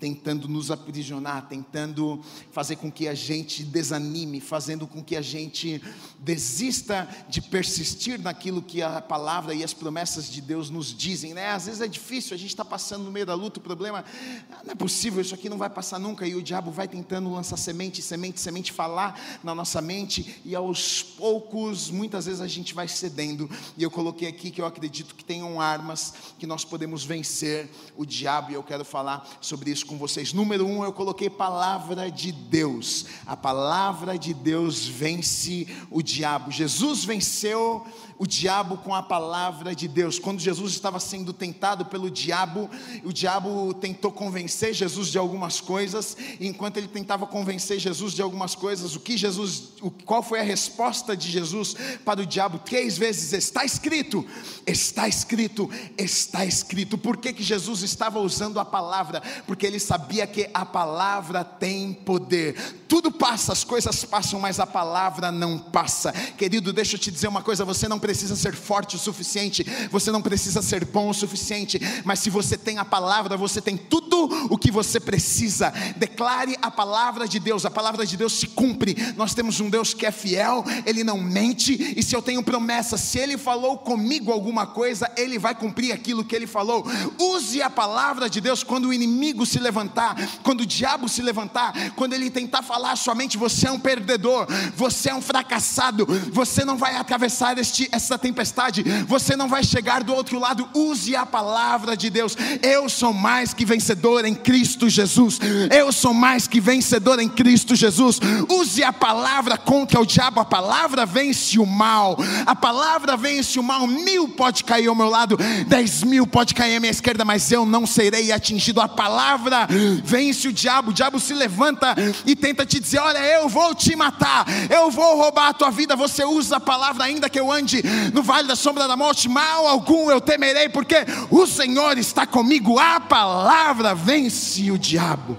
tentando 0.05 0.47
nos 0.49 0.71
aprisionar, 0.71 1.49
tentando 1.49 2.21
fazer 2.53 2.77
com 2.77 2.93
que 2.93 3.09
a 3.09 3.14
gente 3.14 3.64
desanime, 3.64 4.38
fazendo 4.38 4.87
com 4.87 5.03
que 5.03 5.17
a 5.17 5.23
gente 5.23 5.81
desista 6.19 7.09
de 7.27 7.40
persistir 7.40 8.21
naquilo 8.21 8.61
que 8.61 8.83
a 8.83 9.01
palavra 9.01 9.55
e 9.55 9.64
as 9.64 9.73
promessas 9.73 10.31
de 10.31 10.43
Deus 10.43 10.69
nos 10.69 10.95
dizem, 10.95 11.33
né? 11.33 11.53
Às 11.53 11.64
vezes 11.64 11.81
é 11.81 11.88
difícil, 11.88 12.35
a 12.35 12.38
gente 12.38 12.51
está 12.51 12.67
passando 12.67 13.05
no 13.05 13.11
meio 13.11 13.25
da 13.25 13.33
luta, 13.33 13.61
o 13.61 13.62
problema, 13.62 14.05
ah, 14.53 14.61
não 14.62 14.73
é 14.73 14.75
possível, 14.75 15.23
isso 15.23 15.35
aqui 15.35 15.49
não 15.49 15.57
vai 15.57 15.71
passar 15.71 15.99
nunca, 15.99 16.27
e 16.29 16.35
o 16.35 16.43
diabo 16.43 16.71
vai 16.71 16.87
tentando 16.87 17.33
lançar 17.33 17.57
semente, 17.57 18.03
semente, 18.03 18.38
semente, 18.38 18.73
falar 18.73 19.19
na 19.43 19.55
nossa 19.55 19.81
mente, 19.81 20.43
e 20.45 20.55
aos 20.55 21.03
poucos, 21.03 21.88
muitas 21.88 22.27
vezes 22.27 22.43
a 22.43 22.47
gente 22.47 22.75
vai 22.75 22.88
cedendo, 22.88 23.49
e 23.75 23.83
eu 23.83 23.90
coloquei 23.90 24.29
aqui 24.29 24.51
que 24.51 24.61
eu 24.61 24.67
acredito 24.67 25.14
que 25.14 25.25
tenham 25.25 25.59
armas 25.59 26.12
que 26.38 26.47
nós 26.47 26.62
podemos 26.62 27.05
vencer 27.05 27.71
o 27.97 28.05
diabo, 28.05 28.51
e 28.51 28.55
eu 28.55 28.62
quero 28.62 28.85
falar 28.85 29.27
sobre 29.40 29.71
isso 29.71 29.87
com 29.87 29.93
com 29.94 29.98
vocês. 29.98 30.33
Número 30.33 30.66
um, 30.66 30.85
eu 30.85 30.92
coloquei 30.92 31.30
palavra 31.30 32.11
de 32.11 32.33
Deus. 32.33 33.07
A 33.24 33.37
palavra 33.37 34.18
de 34.18 34.35
Deus 34.35 34.87
vence 34.87 35.68
o 35.88 36.02
diabo. 36.02 36.50
Jesus 36.50 37.04
venceu 37.04 37.87
o 38.18 38.26
diabo 38.26 38.76
com 38.78 38.94
a 38.94 39.02
palavra 39.02 39.74
de 39.74 39.88
Deus. 39.88 40.18
Quando 40.18 40.40
Jesus 40.40 40.72
estava 40.72 41.00
sendo 41.00 41.33
tentado 41.33 41.85
pelo 41.87 42.11
diabo, 42.11 42.70
o 43.04 43.12
diabo 43.12 43.74
tentou 43.74 44.12
convencer 44.12 44.72
Jesus 44.72 45.09
de 45.09 45.18
algumas 45.18 45.61
coisas, 45.61 46.16
e 46.38 46.46
enquanto 46.46 46.76
ele 46.76 46.88
tentava 46.88 47.26
convencer 47.26 47.78
Jesus 47.78 48.12
de 48.14 48.22
algumas 48.22 48.54
coisas, 48.54 48.94
o 48.94 49.00
que 49.00 49.16
Jesus, 49.16 49.72
o, 49.80 49.90
qual 49.90 50.22
foi 50.22 50.40
a 50.40 50.44
resposta 50.44 51.16
de 51.16 51.30
Jesus 51.30 51.74
para 52.04 52.22
o 52.22 52.26
diabo? 52.26 52.59
Três 52.59 52.96
vezes: 52.96 53.33
está 53.33 53.64
escrito, 53.64 54.24
está 54.66 55.09
escrito, 55.09 55.68
está 55.98 56.44
escrito. 56.44 56.96
Por 56.96 57.16
que, 57.16 57.33
que 57.33 57.42
Jesus 57.42 57.83
estava 57.83 58.20
usando 58.20 58.61
a 58.61 58.64
palavra? 58.64 59.22
Porque 59.46 59.66
ele 59.66 59.74
sabia 59.79 60.27
que 60.27 60.49
a 60.53 60.65
palavra 60.65 61.45
tem 61.45 61.93
poder. 61.93 62.55
Tudo 62.94 63.11
passa, 63.11 63.52
as 63.52 63.64
coisas 63.64 64.04
passam, 64.04 64.38
mas 64.38 64.61
a 64.61 64.66
palavra 64.68 65.33
não 65.33 65.59
passa. 65.59 66.12
Querido, 66.12 66.72
deixa 66.72 66.94
eu 66.94 67.00
te 67.00 67.11
dizer 67.11 67.26
uma 67.26 67.42
coisa: 67.42 67.64
você 67.64 67.88
não 67.88 67.98
precisa 67.98 68.37
ser 68.37 68.54
forte 68.54 68.94
o 68.94 68.98
suficiente, 69.00 69.66
você 69.90 70.12
não 70.12 70.22
precisa 70.22 70.62
ser 70.62 70.85
bom 70.85 71.09
o 71.09 71.12
suficiente, 71.12 71.80
mas 72.04 72.20
se 72.20 72.30
você 72.30 72.57
tem 72.57 72.78
a 72.78 72.85
palavra, 72.85 73.37
você 73.37 73.61
tem 73.61 73.76
tudo 73.76 74.28
o 74.48 74.57
que 74.57 74.70
você 74.70 75.00
precisa. 75.00 75.72
Declare 75.96 76.57
a 76.62 76.70
palavra 76.70 77.26
de 77.26 77.40
Deus, 77.40 77.66
a 77.66 77.70
palavra 77.70 78.07
de 78.07 78.16
Deus 78.16 78.33
se 78.35 78.46
cumpre. 78.46 78.94
Nós 79.16 79.35
temos 79.35 79.59
um 79.59 79.68
Deus 79.68 79.92
que 79.92 80.07
é 80.07 80.12
fiel, 80.12 80.64
ele 80.87 81.02
não 81.02 81.20
mente, 81.20 81.96
e 81.96 82.00
se 82.00 82.14
eu 82.14 82.22
tenho 82.22 82.44
promessa, 82.44 82.96
se 82.96 83.18
ele 83.18 83.37
falou 83.37 83.76
comigo 83.76 84.30
alguma 84.30 84.68
coisa, 84.68 85.11
ele 85.16 85.37
vai 85.37 85.57
cumprir 85.57 85.90
aquilo 85.90 86.24
que 86.24 86.37
ele 86.37 86.46
falou. 86.46 86.87
Use 87.18 87.61
a 87.61 87.68
palavra 87.68 88.30
de 88.30 88.40
Deus 88.40 88.62
quando 88.62 88.85
o 88.85 88.94
inimigo 88.94 89.44
se 89.44 89.59
levantar, 89.59 90.14
quando 90.44 90.61
o 90.61 90.66
diabo 90.66 91.09
se 91.09 91.22
levantar, 91.22 91.92
quando 91.96 92.12
ele 92.12 92.30
tentar 92.30 92.62
falar 92.62 92.84
somente 92.97 93.37
você 93.37 93.68
é 93.68 93.73
um 93.73 93.79
perdedor, 93.79 94.47
você 94.77 95.11
é 95.11 95.14
um 95.14 95.23
fracassado, 95.23 96.07
você 96.33 96.64
não 96.64 96.77
vai 96.77 96.97
atravessar 96.97 97.57
este 97.59 97.88
essa 97.90 98.18
tempestade, 98.18 98.83
você 99.07 99.37
não 99.37 99.49
vai 99.49 99.62
chegar 99.62 100.03
do 100.03 100.14
outro 100.14 100.38
lado. 100.38 100.68
Use 100.75 101.14
a 101.14 101.25
palavra 101.25 101.97
de 101.97 102.11
Deus. 102.11 102.37
Eu 102.62 102.88
sou 102.88 103.12
mais 103.12 103.55
que 103.55 103.64
vencedor 103.64 104.25
em 104.25 104.35
Cristo 104.35 104.88
Jesus. 104.88 105.38
Eu 105.75 105.92
sou 105.92 106.12
mais 106.12 106.47
que 106.47 106.61
vencedor 106.61 107.18
em 107.20 107.29
Cristo 107.29 107.75
Jesus. 107.75 108.20
Use 108.49 108.83
a 108.83 108.92
palavra 108.92 109.57
contra 109.57 110.01
o 110.01 110.07
diabo. 110.07 110.40
A 110.40 110.44
palavra 110.44 111.07
vence 111.07 111.59
o 111.59 111.66
mal. 111.66 112.16
A 112.47 112.55
palavra 112.55 113.16
vence 113.16 113.59
o 113.59 113.62
mal. 113.62 113.87
Mil 113.87 114.29
pode 114.29 114.64
cair 114.64 114.88
ao 114.88 114.94
meu 114.94 115.09
lado, 115.09 115.38
dez 115.66 116.03
mil 116.03 116.27
pode 116.27 116.55
cair 116.55 116.77
à 116.77 116.81
minha 116.81 116.90
esquerda, 116.90 117.25
mas 117.25 117.51
eu 117.53 117.64
não 117.64 117.87
serei 117.87 118.33
atingido. 118.33 118.81
A 118.81 118.88
palavra 118.88 119.68
vence 120.03 120.49
o 120.49 120.53
diabo. 120.53 120.90
O 120.90 120.94
diabo 120.94 121.20
se 121.20 121.35
levanta 121.35 121.94
e 122.27 122.35
tenta 122.35 122.66
te 122.66 122.74
dizer: 122.81 122.99
Olha, 122.99 123.19
eu 123.19 123.49
vou 123.49 123.75
te 123.75 123.95
matar, 123.97 124.47
eu 124.71 124.91
vou 124.91 125.17
roubar 125.17 125.49
a 125.49 125.55
tua 125.55 125.71
vida. 125.71 125.97
Você 125.97 126.25
usa 126.25 126.57
a 126.57 126.61
palavra, 126.61 127.05
ainda 127.05 127.29
que 127.29 127.39
eu 127.39 127.51
ande 127.51 127.83
no 128.13 128.23
vale 128.23 128.49
da 128.49 128.57
sombra 128.57 128.89
da 128.89 128.97
morte, 128.97 129.29
mal 129.29 129.67
algum 129.67 130.11
eu 130.11 130.21
temerei, 130.21 130.69
porque 130.69 130.97
o 131.31 131.47
Senhor 131.47 131.99
está 131.99 132.27
comigo, 132.27 132.79
a 132.79 133.01
palavra 133.01 133.95
vence 133.95 134.71
o 134.71 134.79
diabo. 134.79 135.39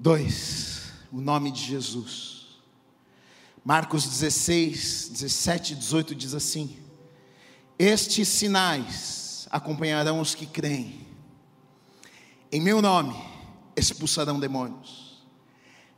Dois, 0.00 0.92
o 1.12 1.20
nome 1.20 1.50
de 1.50 1.60
Jesus. 1.60 2.37
Marcos 3.68 4.06
16, 4.06 5.10
17 5.10 5.74
e 5.74 5.76
18 5.76 6.14
diz 6.14 6.32
assim: 6.32 6.78
estes 7.78 8.26
sinais 8.26 9.46
acompanharão 9.50 10.20
os 10.20 10.34
que 10.34 10.46
creem. 10.46 11.06
Em 12.50 12.62
meu 12.62 12.80
nome 12.80 13.14
expulsarão 13.76 14.40
demônios, 14.40 15.22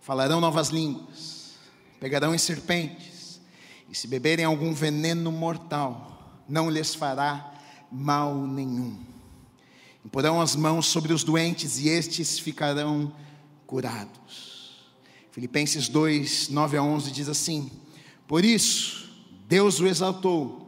falarão 0.00 0.40
novas 0.40 0.70
línguas, 0.70 1.52
pegarão 2.00 2.34
em 2.34 2.38
serpentes, 2.38 3.40
e 3.88 3.94
se 3.94 4.08
beberem 4.08 4.44
algum 4.44 4.74
veneno 4.74 5.30
mortal, 5.30 6.42
não 6.48 6.68
lhes 6.68 6.92
fará 6.92 7.54
mal 7.88 8.34
nenhum. 8.48 8.98
Imporão 10.04 10.40
as 10.40 10.56
mãos 10.56 10.86
sobre 10.86 11.12
os 11.12 11.22
doentes 11.22 11.78
e 11.78 11.88
estes 11.88 12.36
ficarão 12.36 13.12
curados. 13.64 14.49
Filipenses 15.30 15.88
2, 15.88 16.48
9 16.48 16.76
a 16.76 16.82
11 16.82 17.10
diz 17.10 17.28
assim: 17.28 17.70
Por 18.26 18.44
isso, 18.44 19.10
Deus 19.48 19.80
o 19.80 19.86
exaltou 19.86 20.60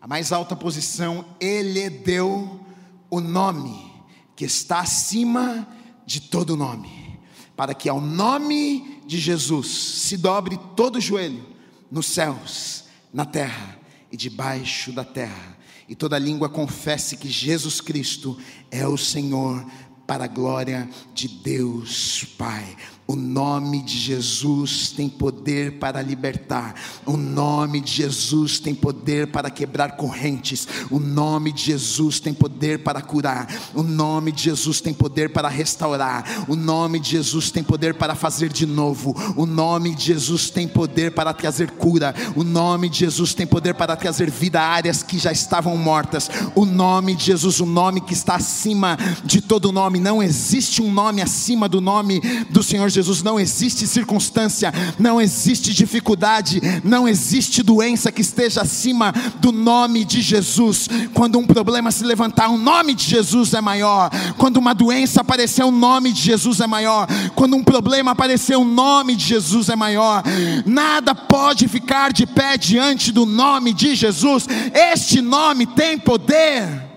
a 0.00 0.08
mais 0.08 0.32
alta 0.32 0.56
posição, 0.56 1.24
ele 1.40 1.88
deu 1.88 2.60
o 3.08 3.20
nome 3.20 3.92
que 4.34 4.44
está 4.44 4.80
acima 4.80 5.68
de 6.04 6.20
todo 6.20 6.56
nome, 6.56 7.20
para 7.54 7.72
que 7.72 7.88
ao 7.88 8.00
nome 8.00 9.00
de 9.06 9.18
Jesus 9.18 9.68
se 9.68 10.16
dobre 10.16 10.58
todo 10.74 10.96
o 10.96 11.00
joelho 11.00 11.46
nos 11.88 12.06
céus, 12.06 12.84
na 13.12 13.24
terra 13.24 13.78
e 14.10 14.16
debaixo 14.16 14.90
da 14.90 15.04
terra, 15.04 15.56
e 15.88 15.94
toda 15.94 16.18
língua 16.18 16.48
confesse 16.48 17.16
que 17.16 17.28
Jesus 17.28 17.80
Cristo 17.80 18.36
é 18.70 18.84
o 18.88 18.96
Senhor, 18.96 19.64
para 20.06 20.24
a 20.24 20.28
glória 20.28 20.90
de 21.14 21.28
Deus 21.28 22.24
Pai. 22.36 22.76
O 23.12 23.16
nome 23.16 23.82
de 23.82 23.98
Jesus 23.98 24.88
tem 24.88 25.06
poder 25.06 25.72
para 25.72 26.00
libertar. 26.00 26.74
O 27.04 27.14
nome 27.14 27.78
de 27.82 27.92
Jesus 27.92 28.58
tem 28.58 28.74
poder 28.74 29.26
para 29.26 29.50
quebrar 29.50 29.98
correntes. 29.98 30.66
O 30.90 30.98
nome 30.98 31.52
de 31.52 31.62
Jesus 31.62 32.18
tem 32.18 32.32
poder 32.32 32.78
para 32.78 33.02
curar. 33.02 33.54
O 33.74 33.82
nome 33.82 34.32
de 34.32 34.44
Jesus 34.44 34.80
tem 34.80 34.94
poder 34.94 35.30
para 35.30 35.50
restaurar. 35.50 36.46
O 36.48 36.56
nome 36.56 36.98
de 36.98 37.10
Jesus 37.10 37.50
tem 37.50 37.62
poder 37.62 37.92
para 37.92 38.14
fazer 38.14 38.48
de 38.48 38.64
novo. 38.64 39.14
O 39.36 39.44
nome 39.44 39.94
de 39.94 40.04
Jesus 40.06 40.48
tem 40.48 40.66
poder 40.66 41.12
para 41.12 41.34
trazer 41.34 41.70
cura. 41.72 42.14
O 42.34 42.42
nome 42.42 42.88
de 42.88 43.00
Jesus 43.00 43.34
tem 43.34 43.46
poder 43.46 43.74
para 43.74 43.94
trazer 43.94 44.30
vida 44.30 44.58
a 44.58 44.66
áreas 44.66 45.02
que 45.02 45.18
já 45.18 45.32
estavam 45.32 45.76
mortas. 45.76 46.30
O 46.54 46.64
nome 46.64 47.14
de 47.14 47.26
Jesus, 47.26 47.60
o 47.60 47.66
nome 47.66 48.00
que 48.00 48.14
está 48.14 48.36
acima 48.36 48.96
de 49.22 49.42
todo 49.42 49.70
nome. 49.70 50.00
Não 50.00 50.22
existe 50.22 50.80
um 50.80 50.90
nome 50.90 51.20
acima 51.20 51.68
do 51.68 51.78
nome 51.78 52.18
do 52.48 52.62
Senhor 52.62 52.88
Jesus. 52.88 53.01
Jesus, 53.02 53.22
não 53.22 53.38
existe 53.38 53.86
circunstância, 53.86 54.72
não 54.98 55.20
existe 55.20 55.74
dificuldade, 55.74 56.60
não 56.84 57.08
existe 57.08 57.62
doença 57.62 58.12
que 58.12 58.20
esteja 58.22 58.62
acima 58.62 59.12
do 59.40 59.50
nome 59.50 60.04
de 60.04 60.22
Jesus. 60.22 60.88
Quando 61.12 61.38
um 61.38 61.46
problema 61.46 61.90
se 61.90 62.04
levantar, 62.04 62.48
o 62.48 62.56
nome 62.56 62.94
de 62.94 63.04
Jesus 63.04 63.52
é 63.54 63.60
maior. 63.60 64.10
Quando 64.38 64.58
uma 64.58 64.74
doença 64.74 65.20
aparecer, 65.20 65.64
o 65.64 65.70
nome 65.70 66.12
de 66.12 66.22
Jesus 66.22 66.60
é 66.60 66.66
maior. 66.66 67.08
Quando 67.34 67.56
um 67.56 67.64
problema 67.64 68.12
aparecer, 68.12 68.56
o 68.56 68.64
nome 68.64 69.16
de 69.16 69.26
Jesus 69.26 69.68
é 69.68 69.76
maior. 69.76 70.22
Nada 70.64 71.14
pode 71.14 71.66
ficar 71.66 72.12
de 72.12 72.24
pé 72.26 72.56
diante 72.56 73.10
do 73.10 73.26
nome 73.26 73.72
de 73.72 73.94
Jesus. 73.94 74.46
Este 74.72 75.20
nome 75.20 75.66
tem 75.66 75.98
poder. 75.98 76.91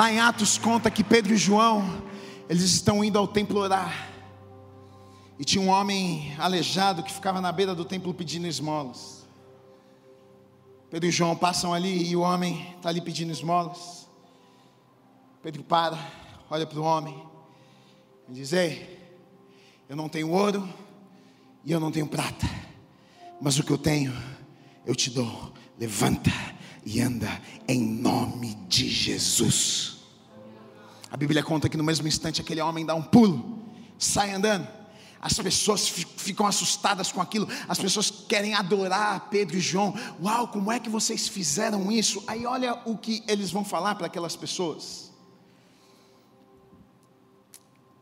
Lá 0.00 0.10
em 0.10 0.18
Atos 0.18 0.56
conta 0.56 0.90
que 0.90 1.04
Pedro 1.04 1.34
e 1.34 1.36
João, 1.36 2.02
eles 2.48 2.62
estão 2.62 3.04
indo 3.04 3.18
ao 3.18 3.28
templo 3.28 3.60
orar. 3.60 4.10
E 5.38 5.44
tinha 5.44 5.62
um 5.62 5.68
homem 5.68 6.34
aleijado 6.38 7.02
que 7.02 7.12
ficava 7.12 7.38
na 7.38 7.52
beira 7.52 7.74
do 7.74 7.84
templo 7.84 8.14
pedindo 8.14 8.46
esmolas. 8.46 9.26
Pedro 10.88 11.06
e 11.06 11.12
João 11.12 11.36
passam 11.36 11.74
ali 11.74 12.08
e 12.08 12.16
o 12.16 12.22
homem 12.22 12.74
está 12.78 12.88
ali 12.88 13.02
pedindo 13.02 13.30
esmolas. 13.30 14.08
Pedro 15.42 15.62
para, 15.62 15.98
olha 16.48 16.66
para 16.66 16.80
o 16.80 16.82
homem 16.82 17.22
e 18.26 18.32
diz: 18.32 18.54
Ei, 18.54 18.98
eu 19.86 19.96
não 19.96 20.08
tenho 20.08 20.30
ouro 20.30 20.66
e 21.62 21.72
eu 21.72 21.78
não 21.78 21.92
tenho 21.92 22.06
prata, 22.06 22.48
mas 23.38 23.58
o 23.58 23.62
que 23.62 23.70
eu 23.70 23.76
tenho 23.76 24.14
eu 24.86 24.94
te 24.94 25.10
dou. 25.10 25.52
Levanta 25.78 26.30
e 26.84 27.00
anda 27.00 27.40
em 27.68 27.80
nome 27.80 28.54
de 28.68 28.88
Jesus. 28.88 29.96
A 31.10 31.16
Bíblia 31.16 31.42
conta 31.42 31.68
que 31.68 31.76
no 31.76 31.84
mesmo 31.84 32.06
instante 32.06 32.40
aquele 32.40 32.60
homem 32.60 32.86
dá 32.86 32.94
um 32.94 33.02
pulo, 33.02 33.58
sai 33.98 34.32
andando. 34.32 34.66
As 35.20 35.34
pessoas 35.34 35.86
ficam 35.86 36.46
assustadas 36.46 37.12
com 37.12 37.20
aquilo, 37.20 37.46
as 37.68 37.78
pessoas 37.78 38.10
querem 38.10 38.54
adorar 38.54 39.28
Pedro 39.28 39.56
e 39.56 39.60
João. 39.60 39.94
Uau, 40.22 40.48
como 40.48 40.72
é 40.72 40.80
que 40.80 40.88
vocês 40.88 41.28
fizeram 41.28 41.92
isso? 41.92 42.22
Aí 42.26 42.46
olha 42.46 42.80
o 42.86 42.96
que 42.96 43.22
eles 43.28 43.50
vão 43.50 43.62
falar 43.62 43.96
para 43.96 44.06
aquelas 44.06 44.34
pessoas. 44.34 45.10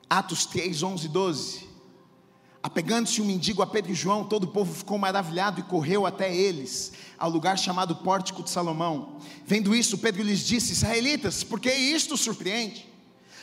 Atos 0.09 0.47
3, 0.47 0.83
11 0.83 1.07
e 1.07 1.09
12. 1.09 1.68
Apegando-se 2.61 3.23
um 3.23 3.25
mendigo 3.25 3.63
a 3.63 3.67
Pedro 3.67 3.93
e 3.93 3.95
João, 3.95 4.25
todo 4.25 4.45
o 4.45 4.49
povo 4.49 4.75
ficou 4.75 4.99
maravilhado 4.99 5.61
e 5.61 5.63
correu 5.63 6.05
até 6.05 6.35
eles, 6.35 6.93
ao 7.17 7.31
lugar 7.31 7.57
chamado 7.57 7.95
Pórtico 7.97 8.43
de 8.43 8.51
Salomão. 8.51 9.17
Vendo 9.47 9.75
isso, 9.75 9.99
Pedro 9.99 10.23
lhes 10.23 10.41
disse: 10.41 10.73
Israelitas, 10.73 11.45
por 11.45 11.61
que 11.61 11.73
isto 11.73 12.17
surpreende? 12.17 12.87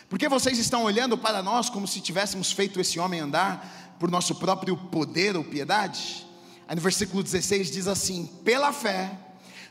Por 0.09 0.19
que 0.19 0.27
vocês 0.27 0.59
estão 0.59 0.83
olhando 0.83 1.17
para 1.17 1.41
nós 1.41 1.69
como 1.69 1.87
se 1.87 2.01
tivéssemos 2.01 2.51
feito 2.51 2.79
esse 2.79 2.99
homem 2.99 3.21
andar 3.21 3.95
por 3.99 4.11
nosso 4.11 4.35
próprio 4.35 4.75
poder 4.75 5.37
ou 5.37 5.43
piedade? 5.43 6.27
Aí 6.67 6.75
no 6.75 6.81
versículo 6.81 7.23
16 7.23 7.71
diz 7.71 7.87
assim: 7.87 8.29
Pela 8.43 8.73
fé, 8.73 9.17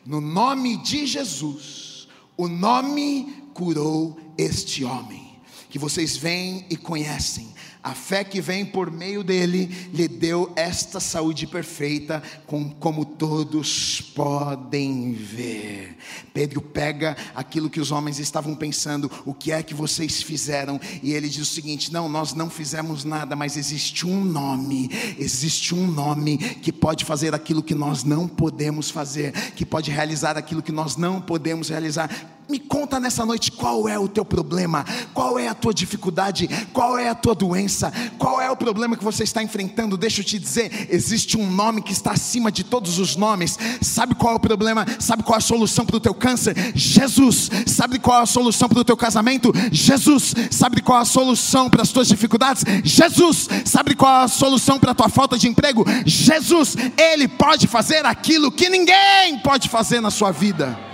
no 0.06 0.22
nome 0.22 0.78
de 0.78 1.06
Jesus, 1.06 2.08
o 2.34 2.48
nome 2.48 3.50
curou 3.52 4.18
este 4.38 4.84
homem, 4.84 5.38
que 5.68 5.78
vocês 5.78 6.16
veem 6.16 6.64
e 6.70 6.76
conhecem 6.78 7.53
a 7.84 7.94
fé 7.94 8.24
que 8.24 8.40
vem 8.40 8.64
por 8.64 8.90
meio 8.90 9.22
dele 9.22 9.66
lhe 9.92 10.08
deu 10.08 10.50
esta 10.56 10.98
saúde 10.98 11.46
perfeita, 11.46 12.22
com, 12.46 12.70
como 12.70 13.04
todos 13.04 14.00
podem 14.00 15.12
ver. 15.12 15.94
Pedro 16.32 16.62
pega 16.62 17.14
aquilo 17.34 17.68
que 17.68 17.78
os 17.78 17.92
homens 17.92 18.18
estavam 18.18 18.56
pensando: 18.56 19.10
o 19.26 19.34
que 19.34 19.52
é 19.52 19.62
que 19.62 19.74
vocês 19.74 20.22
fizeram? 20.22 20.80
E 21.02 21.12
ele 21.12 21.28
diz 21.28 21.42
o 21.42 21.54
seguinte: 21.54 21.92
não, 21.92 22.08
nós 22.08 22.32
não 22.32 22.48
fizemos 22.48 23.04
nada, 23.04 23.36
mas 23.36 23.54
existe 23.54 24.06
um 24.06 24.24
nome, 24.24 24.90
existe 25.18 25.74
um 25.74 25.86
nome 25.86 26.38
que 26.38 26.72
pode 26.72 27.04
fazer 27.04 27.34
aquilo 27.34 27.62
que 27.62 27.74
nós 27.74 28.02
não 28.02 28.26
podemos 28.26 28.88
fazer, 28.88 29.32
que 29.52 29.66
pode 29.66 29.90
realizar 29.90 30.38
aquilo 30.38 30.62
que 30.62 30.72
nós 30.72 30.96
não 30.96 31.20
podemos 31.20 31.68
realizar. 31.68 32.10
Me 32.48 32.58
conta 32.58 33.00
nessa 33.00 33.24
noite 33.24 33.50
qual 33.50 33.88
é 33.88 33.98
o 33.98 34.06
teu 34.06 34.24
problema, 34.24 34.84
qual 35.14 35.38
é 35.38 35.48
a 35.48 35.54
tua 35.54 35.72
dificuldade, 35.72 36.48
qual 36.74 36.98
é 36.98 37.08
a 37.08 37.14
tua 37.14 37.34
doença, 37.34 37.90
qual 38.18 38.40
é 38.40 38.50
o 38.50 38.56
problema 38.56 38.96
que 38.96 39.04
você 39.04 39.24
está 39.24 39.42
enfrentando. 39.42 39.96
Deixa 39.96 40.20
eu 40.20 40.24
te 40.24 40.38
dizer: 40.38 40.88
existe 40.90 41.38
um 41.38 41.50
nome 41.50 41.80
que 41.80 41.92
está 41.92 42.12
acima 42.12 42.52
de 42.52 42.62
todos 42.62 42.98
os 42.98 43.16
nomes. 43.16 43.58
Sabe 43.80 44.14
qual 44.14 44.34
é 44.34 44.36
o 44.36 44.40
problema? 44.40 44.84
Sabe 44.98 45.22
qual 45.22 45.36
é 45.36 45.38
a 45.38 45.40
solução 45.40 45.86
para 45.86 45.96
o 45.96 46.00
teu 46.00 46.12
câncer? 46.12 46.54
Jesus. 46.74 47.50
Sabe 47.66 47.98
qual 47.98 48.20
é 48.20 48.22
a 48.22 48.26
solução 48.26 48.68
para 48.68 48.80
o 48.80 48.84
teu 48.84 48.96
casamento? 48.96 49.50
Jesus. 49.72 50.34
Sabe 50.50 50.82
qual 50.82 50.98
é 50.98 51.02
a 51.02 51.06
solução 51.06 51.70
para 51.70 51.82
as 51.82 51.90
tuas 51.90 52.08
dificuldades? 52.08 52.62
Jesus. 52.84 53.48
Sabe 53.64 53.94
qual 53.94 54.20
é 54.20 54.24
a 54.24 54.28
solução 54.28 54.78
para 54.78 54.90
a 54.90 54.94
tua 54.94 55.08
falta 55.08 55.38
de 55.38 55.48
emprego? 55.48 55.84
Jesus. 56.04 56.76
Ele 56.96 57.26
pode 57.26 57.66
fazer 57.66 58.04
aquilo 58.04 58.52
que 58.52 58.68
ninguém 58.68 59.38
pode 59.42 59.70
fazer 59.70 60.00
na 60.00 60.10
sua 60.10 60.30
vida. 60.30 60.93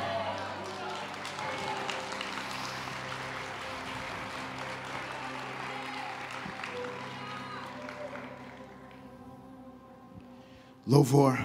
Louvor. 10.91 11.39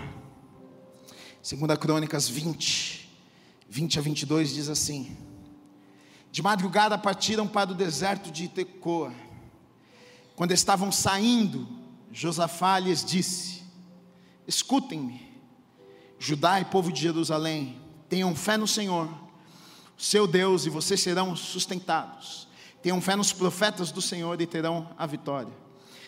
Segunda 1.39 1.77
Crônicas 1.77 2.27
20, 2.27 3.07
20 3.69 3.99
a 3.99 4.01
22 4.01 4.55
diz 4.55 4.69
assim: 4.69 5.15
De 6.31 6.41
madrugada 6.41 6.97
partiram 6.97 7.47
para 7.47 7.69
o 7.71 7.75
deserto 7.75 8.31
de 8.31 8.47
Tecoa. 8.47 9.13
Quando 10.35 10.51
estavam 10.51 10.91
saindo, 10.91 11.67
Josafá 12.11 12.79
lhes 12.79 13.05
disse: 13.05 13.61
Escutem-me, 14.47 15.39
Judá 16.17 16.59
e 16.59 16.65
povo 16.65 16.91
de 16.91 17.01
Jerusalém, 17.01 17.79
tenham 18.09 18.33
fé 18.35 18.57
no 18.57 18.67
Senhor, 18.67 19.07
seu 19.95 20.25
Deus, 20.25 20.65
e 20.65 20.71
vocês 20.71 20.99
serão 20.99 21.35
sustentados. 21.35 22.47
Tenham 22.81 22.99
fé 22.99 23.15
nos 23.15 23.31
profetas 23.31 23.91
do 23.91 24.01
Senhor 24.01 24.41
e 24.41 24.47
terão 24.47 24.89
a 24.97 25.05
vitória. 25.05 25.64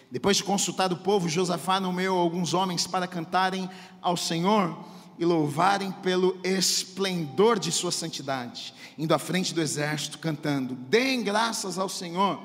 Depois 0.09 0.37
de 0.37 0.43
consultar 0.43 0.91
o 0.93 0.97
povo, 0.97 1.27
Josafá 1.27 1.79
nomeou 1.79 2.17
alguns 2.17 2.53
homens 2.53 2.87
para 2.87 3.07
cantarem 3.07 3.69
ao 4.01 4.15
Senhor 4.15 4.77
e 5.19 5.25
louvarem 5.25 5.91
pelo 5.91 6.39
esplendor 6.43 7.59
de 7.59 7.71
sua 7.71 7.91
santidade, 7.91 8.73
indo 8.97 9.13
à 9.13 9.19
frente 9.19 9.53
do 9.53 9.61
exército 9.61 10.19
cantando: 10.19 10.75
Deem 10.75 11.23
graças 11.23 11.77
ao 11.77 11.89
Senhor. 11.89 12.39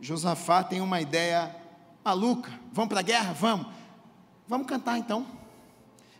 Josafá 0.00 0.62
tem 0.62 0.80
uma 0.80 1.00
ideia 1.00 1.54
maluca: 2.04 2.52
vamos 2.72 2.88
para 2.90 3.00
a 3.00 3.04
guerra? 3.04 3.32
Vamos. 3.32 3.66
Vamos 4.46 4.66
cantar 4.66 4.98
então. 4.98 5.26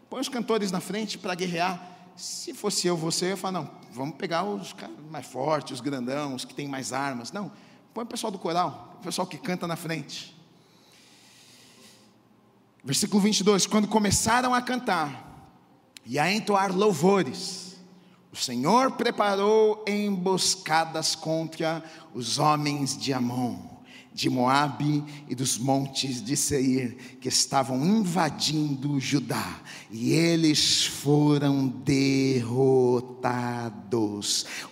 Põe 0.09 0.21
os 0.21 0.29
cantores 0.29 0.71
na 0.71 0.81
frente 0.81 1.19
para 1.19 1.35
guerrear. 1.35 1.91
Se 2.17 2.53
fosse 2.53 2.87
eu, 2.87 2.97
você, 2.97 3.27
eu 3.27 3.31
ia 3.31 3.37
falar: 3.37 3.61
não, 3.61 3.71
vamos 3.93 4.17
pegar 4.17 4.43
os 4.43 4.75
mais 5.11 5.27
fortes, 5.27 5.75
os 5.75 5.81
grandão, 5.81 6.35
os 6.35 6.45
que 6.45 6.55
têm 6.55 6.67
mais 6.67 6.93
armas. 6.93 7.31
Não, 7.31 7.53
põe 7.95 8.03
o 8.05 8.07
pessoal 8.07 8.31
do 8.31 8.39
coral, 8.39 8.97
o 8.99 9.03
pessoal 9.03 9.27
que 9.27 9.39
canta 9.39 9.67
na 9.67 9.77
frente. 9.77 10.42
Versículo 12.85 13.23
22: 13.23 13.67
Quando 13.67 13.87
começaram 13.87 14.53
a 14.55 14.61
cantar 14.61 15.51
e 16.05 16.19
a 16.19 16.33
entoar 16.33 16.77
louvores, 16.77 17.77
o 18.33 18.37
Senhor 18.37 18.93
preparou 18.93 19.85
emboscadas 19.87 21.15
contra 21.15 21.85
os 22.13 22.39
homens 22.39 22.97
de 22.97 23.13
Amon, 23.13 23.57
de 24.13 24.29
Moabe 24.29 25.05
e 25.29 25.35
dos 25.35 25.59
montes 25.59 26.21
de 26.23 26.37
Seir, 26.37 26.97
que 27.21 27.29
estavam 27.29 27.85
invadindo 27.85 28.99
Judá, 28.99 29.61
e 29.91 30.13
eles 30.13 30.85
foram 30.85 31.69
derrotados. 31.69 33.15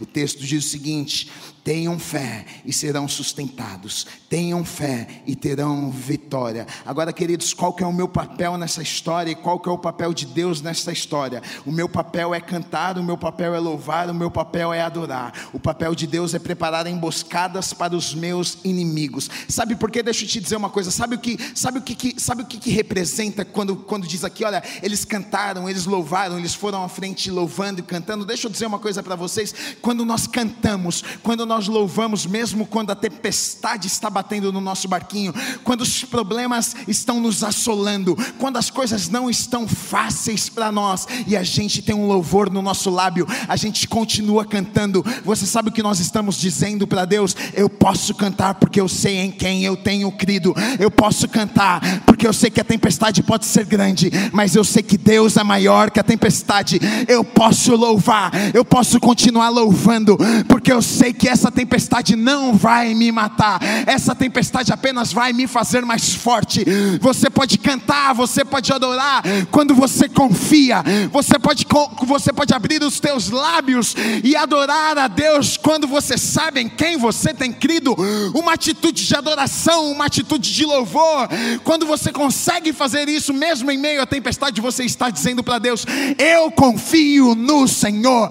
O 0.00 0.06
texto 0.06 0.42
diz 0.44 0.64
o 0.64 0.68
seguinte: 0.68 1.30
Tenham 1.62 1.98
fé 1.98 2.46
e 2.64 2.72
serão 2.72 3.06
sustentados. 3.06 4.06
Tenham 4.28 4.64
fé 4.64 5.06
e 5.26 5.36
terão 5.36 5.90
vitória. 5.90 6.66
Agora, 6.86 7.12
queridos, 7.12 7.52
qual 7.52 7.72
que 7.72 7.84
é 7.84 7.86
o 7.86 7.92
meu 7.92 8.08
papel 8.08 8.56
nessa 8.56 8.82
história 8.82 9.30
e 9.30 9.34
qual 9.34 9.60
que 9.60 9.68
é 9.68 9.72
o 9.72 9.78
papel 9.78 10.14
de 10.14 10.24
Deus 10.24 10.62
nessa 10.62 10.90
história? 10.90 11.42
O 11.66 11.72
meu 11.72 11.88
papel 11.88 12.34
é 12.34 12.40
cantar, 12.40 12.98
o 12.98 13.04
meu 13.04 13.18
papel 13.18 13.54
é 13.54 13.58
louvar, 13.58 14.08
o 14.08 14.14
meu 14.14 14.30
papel 14.30 14.72
é 14.72 14.80
adorar. 14.80 15.32
O 15.52 15.60
papel 15.60 15.94
de 15.94 16.06
Deus 16.06 16.32
é 16.32 16.38
preparar 16.38 16.86
emboscadas 16.86 17.72
para 17.72 17.94
os 17.94 18.14
meus 18.14 18.58
inimigos. 18.64 19.28
Sabe 19.48 19.76
por 19.76 19.90
quê? 19.90 20.02
Deixa 20.02 20.24
eu 20.24 20.28
te 20.28 20.40
dizer 20.40 20.56
uma 20.56 20.70
coisa. 20.70 20.90
Sabe 20.90 21.16
o 21.16 21.18
que, 21.18 21.38
sabe 21.54 21.78
o 21.78 21.82
que, 21.82 22.18
sabe 22.18 22.42
o 22.42 22.46
que, 22.46 22.58
que 22.58 22.70
representa 22.70 23.44
quando, 23.44 23.76
quando 23.76 24.06
diz 24.06 24.24
aqui, 24.24 24.44
olha, 24.44 24.62
eles 24.82 25.04
cantaram, 25.04 25.68
eles 25.68 25.84
louvaram, 25.84 26.38
eles 26.38 26.54
foram 26.54 26.82
à 26.82 26.88
frente 26.88 27.30
louvando 27.30 27.80
e 27.80 27.82
cantando. 27.82 28.24
Deixa 28.24 28.46
eu 28.46 28.50
dizer 28.50 28.66
uma 28.66 28.78
coisa 28.78 29.02
para 29.02 29.14
vocês. 29.14 29.54
Quando 29.82 30.04
nós 30.04 30.26
cantamos, 30.26 31.04
quando 31.22 31.49
nós 31.50 31.66
louvamos, 31.66 32.26
mesmo 32.26 32.64
quando 32.64 32.92
a 32.92 32.94
tempestade 32.94 33.88
está 33.88 34.08
batendo 34.08 34.52
no 34.52 34.60
nosso 34.60 34.86
barquinho, 34.86 35.34
quando 35.64 35.80
os 35.80 36.04
problemas 36.04 36.76
estão 36.86 37.18
nos 37.18 37.42
assolando, 37.42 38.16
quando 38.38 38.56
as 38.56 38.70
coisas 38.70 39.08
não 39.08 39.28
estão 39.28 39.66
fáceis 39.66 40.48
para 40.48 40.70
nós 40.70 41.08
e 41.26 41.36
a 41.36 41.42
gente 41.42 41.82
tem 41.82 41.92
um 41.92 42.06
louvor 42.06 42.48
no 42.48 42.62
nosso 42.62 42.88
lábio, 42.88 43.26
a 43.48 43.56
gente 43.56 43.88
continua 43.88 44.44
cantando. 44.44 45.04
Você 45.24 45.44
sabe 45.44 45.70
o 45.70 45.72
que 45.72 45.82
nós 45.82 45.98
estamos 45.98 46.36
dizendo 46.36 46.86
para 46.86 47.04
Deus? 47.04 47.34
Eu 47.52 47.68
posso 47.68 48.14
cantar 48.14 48.54
porque 48.54 48.80
eu 48.80 48.86
sei 48.86 49.18
em 49.18 49.32
quem 49.32 49.64
eu 49.64 49.76
tenho 49.76 50.12
crido. 50.12 50.54
Eu 50.78 50.90
posso 50.90 51.26
cantar 51.26 51.80
porque 52.06 52.28
eu 52.28 52.32
sei 52.32 52.48
que 52.48 52.60
a 52.60 52.64
tempestade 52.64 53.24
pode 53.24 53.46
ser 53.46 53.64
grande, 53.64 54.08
mas 54.32 54.54
eu 54.54 54.62
sei 54.62 54.84
que 54.84 54.96
Deus 54.96 55.36
é 55.36 55.42
maior 55.42 55.90
que 55.90 55.98
a 55.98 56.04
tempestade. 56.04 56.78
Eu 57.08 57.24
posso 57.24 57.74
louvar, 57.74 58.30
eu 58.54 58.64
posso 58.64 59.00
continuar 59.00 59.48
louvando, 59.48 60.16
porque 60.46 60.70
eu 60.70 60.80
sei 60.80 61.12
que 61.12 61.28
essa 61.28 61.39
tempestade 61.48 62.16
não 62.16 62.56
vai 62.56 62.92
me 62.92 63.12
matar, 63.12 63.60
essa 63.86 64.16
tempestade 64.16 64.72
apenas 64.72 65.12
vai 65.12 65.32
me 65.32 65.46
fazer 65.46 65.84
mais 65.84 66.12
forte. 66.12 66.64
Você 67.00 67.30
pode 67.30 67.56
cantar, 67.56 68.12
você 68.14 68.44
pode 68.44 68.72
adorar, 68.72 69.22
quando 69.52 69.76
você 69.76 70.08
confia, 70.08 70.82
você 71.12 71.38
pode, 71.38 71.64
você 72.04 72.32
pode 72.32 72.52
abrir 72.52 72.82
os 72.82 72.98
teus 72.98 73.30
lábios 73.30 73.94
e 74.24 74.34
adorar 74.34 74.98
a 74.98 75.06
Deus 75.06 75.56
quando 75.56 75.86
você 75.86 76.18
sabe 76.18 76.60
em 76.60 76.68
quem 76.68 76.96
você 76.96 77.32
tem 77.32 77.52
crido, 77.52 77.94
uma 78.34 78.54
atitude 78.54 79.06
de 79.06 79.14
adoração, 79.14 79.92
uma 79.92 80.06
atitude 80.06 80.52
de 80.52 80.64
louvor. 80.64 81.28
Quando 81.62 81.86
você 81.86 82.10
consegue 82.10 82.72
fazer 82.72 83.08
isso, 83.08 83.32
mesmo 83.32 83.70
em 83.70 83.78
meio 83.78 84.02
à 84.02 84.06
tempestade, 84.06 84.60
você 84.60 84.84
está 84.84 85.10
dizendo 85.10 85.44
para 85.44 85.58
Deus: 85.58 85.84
Eu 86.18 86.50
confio 86.50 87.34
no 87.34 87.68
Senhor, 87.68 88.28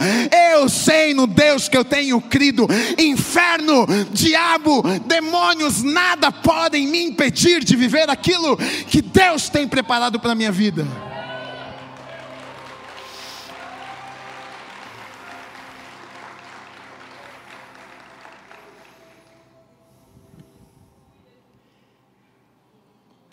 eu 0.51 0.67
sei 0.67 1.13
no 1.13 1.27
Deus 1.27 1.69
que 1.69 1.77
eu 1.77 1.85
tenho 1.85 2.19
crido. 2.19 2.67
Inferno, 2.99 3.85
diabo, 4.11 4.83
demônios, 5.05 5.81
nada 5.81 6.31
podem 6.31 6.85
me 6.85 7.01
impedir 7.01 7.63
de 7.63 7.75
viver 7.75 8.09
aquilo 8.09 8.57
que 8.57 9.01
Deus 9.01 9.47
tem 9.47 9.65
preparado 9.65 10.19
para 10.19 10.33
a 10.33 10.35
minha 10.35 10.51
vida. 10.51 10.85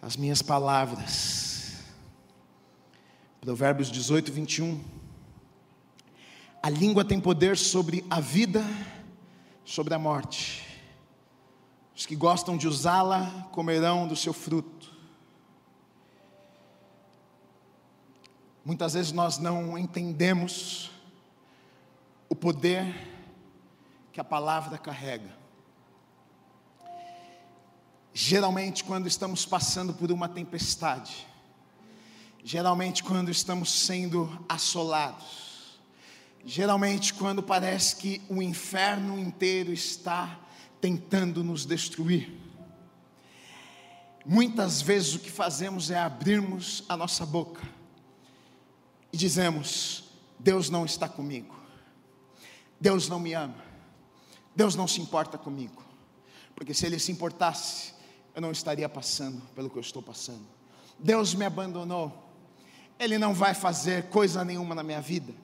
As 0.06 0.16
minhas 0.16 0.40
palavras, 0.40 1.74
Provérbios 3.40 3.90
18, 3.90 4.30
21. 4.30 4.80
A 6.62 6.70
língua 6.70 7.04
tem 7.04 7.18
poder 7.18 7.56
sobre 7.56 8.04
a 8.08 8.20
vida, 8.20 8.64
sobre 9.66 9.92
a 9.92 9.98
morte. 9.98 10.64
Os 11.94 12.06
que 12.06 12.14
gostam 12.14 12.56
de 12.56 12.68
usá-la 12.68 13.48
comerão 13.50 14.06
do 14.06 14.14
seu 14.14 14.32
fruto. 14.32 14.94
Muitas 18.64 18.94
vezes 18.94 19.12
nós 19.12 19.38
não 19.38 19.76
entendemos 19.76 20.90
o 22.28 22.34
poder 22.34 22.94
que 24.12 24.20
a 24.20 24.24
palavra 24.24 24.78
carrega. 24.78 25.36
Geralmente, 28.14 28.82
quando 28.82 29.06
estamos 29.06 29.44
passando 29.44 29.92
por 29.92 30.10
uma 30.10 30.28
tempestade, 30.28 31.26
geralmente, 32.42 33.02
quando 33.02 33.30
estamos 33.30 33.70
sendo 33.70 34.44
assolados, 34.48 35.45
geralmente, 36.46 37.12
quando 37.12 37.42
parece 37.42 37.96
que 37.96 38.22
o 38.28 38.40
inferno 38.40 39.18
inteiro 39.18 39.72
está 39.72 40.38
tentando 40.80 41.42
nos 41.42 41.66
destruir, 41.66 42.32
muitas 44.24 44.80
vezes 44.80 45.16
o 45.16 45.18
que 45.18 45.30
fazemos 45.30 45.90
é 45.90 45.98
abrirmos 45.98 46.84
a 46.88 46.96
nossa 46.96 47.26
boca 47.26 47.60
e 49.12 49.16
dizemos: 49.16 50.04
Deus 50.38 50.70
não 50.70 50.84
está 50.84 51.08
comigo, 51.08 51.54
Deus 52.80 53.08
não 53.08 53.18
me 53.18 53.32
ama, 53.32 53.64
Deus 54.54 54.76
não 54.76 54.86
se 54.86 55.00
importa 55.00 55.36
comigo, 55.36 55.82
porque 56.54 56.72
se 56.72 56.86
Ele 56.86 57.00
se 57.00 57.10
importasse, 57.10 57.92
eu 58.36 58.40
não 58.40 58.52
estaria 58.52 58.88
passando 58.88 59.42
pelo 59.52 59.68
que 59.68 59.78
eu 59.78 59.82
estou 59.82 60.00
passando. 60.00 60.46
Deus 60.96 61.34
me 61.34 61.44
abandonou, 61.44 62.32
Ele 63.00 63.18
não 63.18 63.34
vai 63.34 63.52
fazer 63.52 64.04
coisa 64.10 64.44
nenhuma 64.44 64.76
na 64.76 64.84
minha 64.84 65.00
vida, 65.00 65.34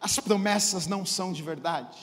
as 0.00 0.18
promessas 0.18 0.86
não 0.86 1.04
são 1.04 1.32
de 1.32 1.42
verdade, 1.42 1.96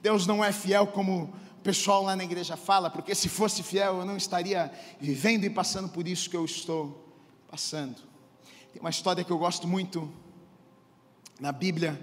Deus 0.00 0.26
não 0.26 0.44
é 0.44 0.52
fiel 0.52 0.86
como 0.86 1.24
o 1.58 1.62
pessoal 1.62 2.02
lá 2.02 2.14
na 2.14 2.24
igreja 2.24 2.56
fala, 2.56 2.90
porque 2.90 3.14
se 3.14 3.28
fosse 3.28 3.62
fiel 3.62 4.00
eu 4.00 4.04
não 4.04 4.16
estaria 4.16 4.70
vivendo 5.00 5.44
e 5.44 5.50
passando 5.50 5.88
por 5.88 6.06
isso 6.06 6.28
que 6.28 6.36
eu 6.36 6.44
estou 6.44 7.08
passando. 7.50 8.02
Tem 8.72 8.80
uma 8.80 8.90
história 8.90 9.22
que 9.22 9.30
eu 9.30 9.38
gosto 9.38 9.66
muito 9.66 10.12
na 11.40 11.52
Bíblia, 11.52 11.98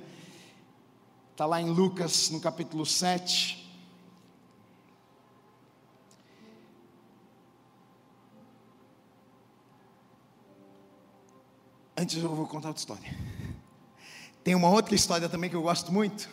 está 1.32 1.46
lá 1.46 1.62
em 1.62 1.70
Lucas, 1.70 2.30
no 2.30 2.40
capítulo 2.40 2.86
7. 2.86 3.62
Antes 11.98 12.18
eu 12.18 12.34
vou 12.34 12.48
contar 12.48 12.70
outra 12.70 12.80
história. 12.80 13.41
Tem 14.44 14.56
uma 14.56 14.70
outra 14.70 14.96
história 14.96 15.30
também 15.30 15.50
que 15.50 15.56
eu 15.56 15.62
gosto 15.62 15.92
muito, 15.92 16.28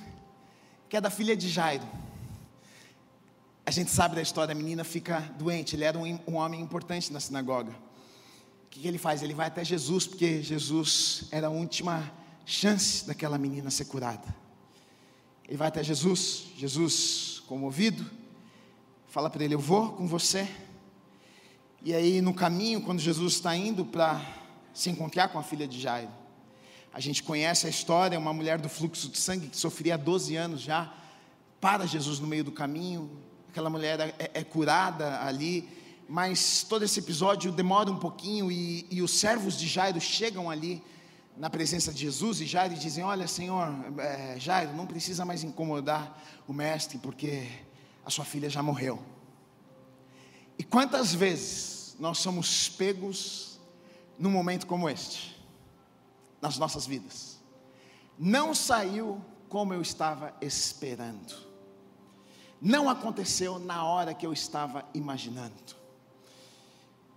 que 0.88 0.96
é 0.96 1.00
da 1.00 1.10
filha 1.10 1.36
de 1.36 1.48
Jairo. 1.48 1.86
A 3.66 3.70
gente 3.70 3.90
sabe 3.90 4.14
da 4.14 4.22
história, 4.22 4.52
a 4.52 4.54
menina 4.54 4.82
fica 4.82 5.20
doente, 5.38 5.76
ele 5.76 5.84
era 5.84 5.98
um, 5.98 6.18
um 6.26 6.36
homem 6.36 6.58
importante 6.58 7.12
na 7.12 7.20
sinagoga. 7.20 7.70
O 7.70 8.70
que, 8.70 8.80
que 8.80 8.88
ele 8.88 8.96
faz? 8.96 9.22
Ele 9.22 9.34
vai 9.34 9.48
até 9.48 9.62
Jesus, 9.62 10.06
porque 10.06 10.42
Jesus 10.42 11.24
era 11.30 11.48
a 11.48 11.50
última 11.50 12.10
chance 12.46 13.06
daquela 13.06 13.36
menina 13.36 13.70
ser 13.70 13.84
curada. 13.84 14.34
Ele 15.46 15.58
vai 15.58 15.68
até 15.68 15.82
Jesus, 15.82 16.44
Jesus, 16.56 17.42
comovido, 17.46 18.10
fala 19.08 19.28
para 19.28 19.44
ele: 19.44 19.54
Eu 19.54 19.58
vou 19.58 19.92
com 19.92 20.06
você. 20.06 20.48
E 21.82 21.94
aí, 21.94 22.22
no 22.22 22.32
caminho, 22.32 22.80
quando 22.80 23.00
Jesus 23.00 23.34
está 23.34 23.54
indo 23.54 23.84
para 23.84 24.20
se 24.72 24.88
encontrar 24.88 25.28
com 25.28 25.38
a 25.38 25.42
filha 25.42 25.66
de 25.66 25.78
Jairo. 25.78 26.10
A 26.92 27.00
gente 27.00 27.22
conhece 27.22 27.66
a 27.66 27.70
história, 27.70 28.18
uma 28.18 28.32
mulher 28.32 28.58
do 28.58 28.68
fluxo 28.68 29.08
de 29.08 29.18
sangue 29.18 29.48
que 29.48 29.56
sofria 29.56 29.96
12 29.96 30.36
anos 30.36 30.60
já, 30.60 30.92
para 31.60 31.86
Jesus 31.86 32.18
no 32.18 32.26
meio 32.26 32.44
do 32.44 32.52
caminho, 32.52 33.10
aquela 33.50 33.70
mulher 33.70 34.14
é, 34.18 34.30
é 34.34 34.44
curada 34.44 35.20
ali, 35.24 35.68
mas 36.08 36.64
todo 36.68 36.84
esse 36.84 37.00
episódio 37.00 37.50
demora 37.50 37.90
um 37.90 37.98
pouquinho 37.98 38.50
e, 38.50 38.86
e, 38.90 39.02
os 39.02 39.10
servos 39.10 39.58
de 39.58 39.66
Jairo 39.66 40.00
chegam 40.00 40.48
ali 40.48 40.82
na 41.36 41.50
presença 41.50 41.92
de 41.92 42.00
Jesus 42.00 42.40
e 42.40 42.46
Jairo 42.46 42.74
dizem: 42.74 43.04
Olha, 43.04 43.26
Senhor, 43.28 43.68
é, 43.98 44.36
Jairo, 44.38 44.74
não 44.74 44.86
precisa 44.86 45.24
mais 45.24 45.44
incomodar 45.44 46.22
o 46.46 46.52
mestre, 46.52 46.98
porque 46.98 47.48
a 48.06 48.10
sua 48.10 48.24
filha 48.24 48.48
já 48.48 48.62
morreu. 48.62 49.02
E 50.58 50.64
quantas 50.64 51.14
vezes 51.14 51.96
nós 51.98 52.18
somos 52.18 52.68
pegos 52.68 53.60
num 54.18 54.30
momento 54.30 54.66
como 54.66 54.88
este, 54.88 55.37
nas 56.40 56.58
nossas 56.58 56.86
vidas. 56.86 57.38
Não 58.18 58.54
saiu 58.54 59.20
como 59.48 59.72
eu 59.72 59.80
estava 59.80 60.34
esperando, 60.40 61.34
não 62.60 62.88
aconteceu 62.90 63.58
na 63.58 63.84
hora 63.84 64.12
que 64.12 64.26
eu 64.26 64.32
estava 64.32 64.84
imaginando. 64.92 65.54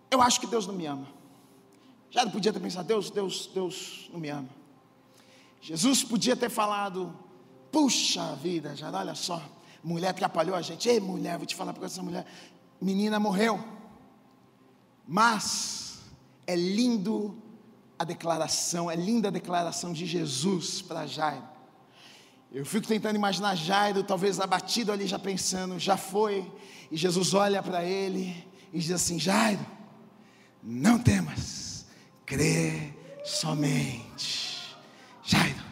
Eu 0.09 0.21
acho 0.21 0.39
que 0.39 0.47
Deus 0.47 0.67
não 0.67 0.75
me 0.75 0.85
ama. 0.85 1.07
Já 2.09 2.29
podia 2.29 2.51
ter 2.51 2.59
pensado, 2.59 2.87
Deus, 2.87 3.09
Deus, 3.09 3.49
Deus 3.53 4.09
não 4.11 4.19
me 4.19 4.29
ama. 4.29 4.49
Jesus 5.61 6.03
podia 6.03 6.35
ter 6.35 6.49
falado, 6.49 7.17
puxa 7.71 8.35
vida, 8.35 8.75
já 8.75 8.91
olha 8.91 9.15
só, 9.15 9.41
mulher 9.83 10.09
atrapalhou 10.09 10.55
a 10.55 10.61
gente. 10.61 10.89
Ei, 10.89 10.99
mulher, 10.99 11.37
vou 11.37 11.45
te 11.45 11.55
falar 11.55 11.73
para 11.73 11.85
essa 11.85 12.03
mulher, 12.03 12.25
menina 12.81 13.19
morreu. 13.19 13.63
Mas 15.07 16.01
é 16.45 16.55
lindo 16.55 17.35
a 18.01 18.03
declaração, 18.03 18.89
é 18.89 18.95
linda 18.95 19.27
a 19.27 19.31
declaração 19.31 19.93
de 19.93 20.05
Jesus 20.05 20.81
para 20.81 21.05
Jairo. 21.05 21.43
Eu 22.51 22.65
fico 22.65 22.87
tentando 22.87 23.15
imaginar 23.15 23.55
Jairo, 23.55 24.03
talvez 24.03 24.39
abatido 24.39 24.91
ali, 24.91 25.07
já 25.07 25.17
pensando, 25.17 25.79
já 25.79 25.95
foi, 25.95 26.51
e 26.89 26.97
Jesus 26.97 27.33
olha 27.33 27.61
para 27.63 27.85
ele 27.85 28.45
e 28.73 28.79
diz 28.79 28.91
assim: 28.91 29.19
Jairo, 29.19 29.65
não 30.61 30.99
temas, 30.99 31.85
crê 32.25 32.93
somente. 33.23 34.75
Jairo, 35.23 35.63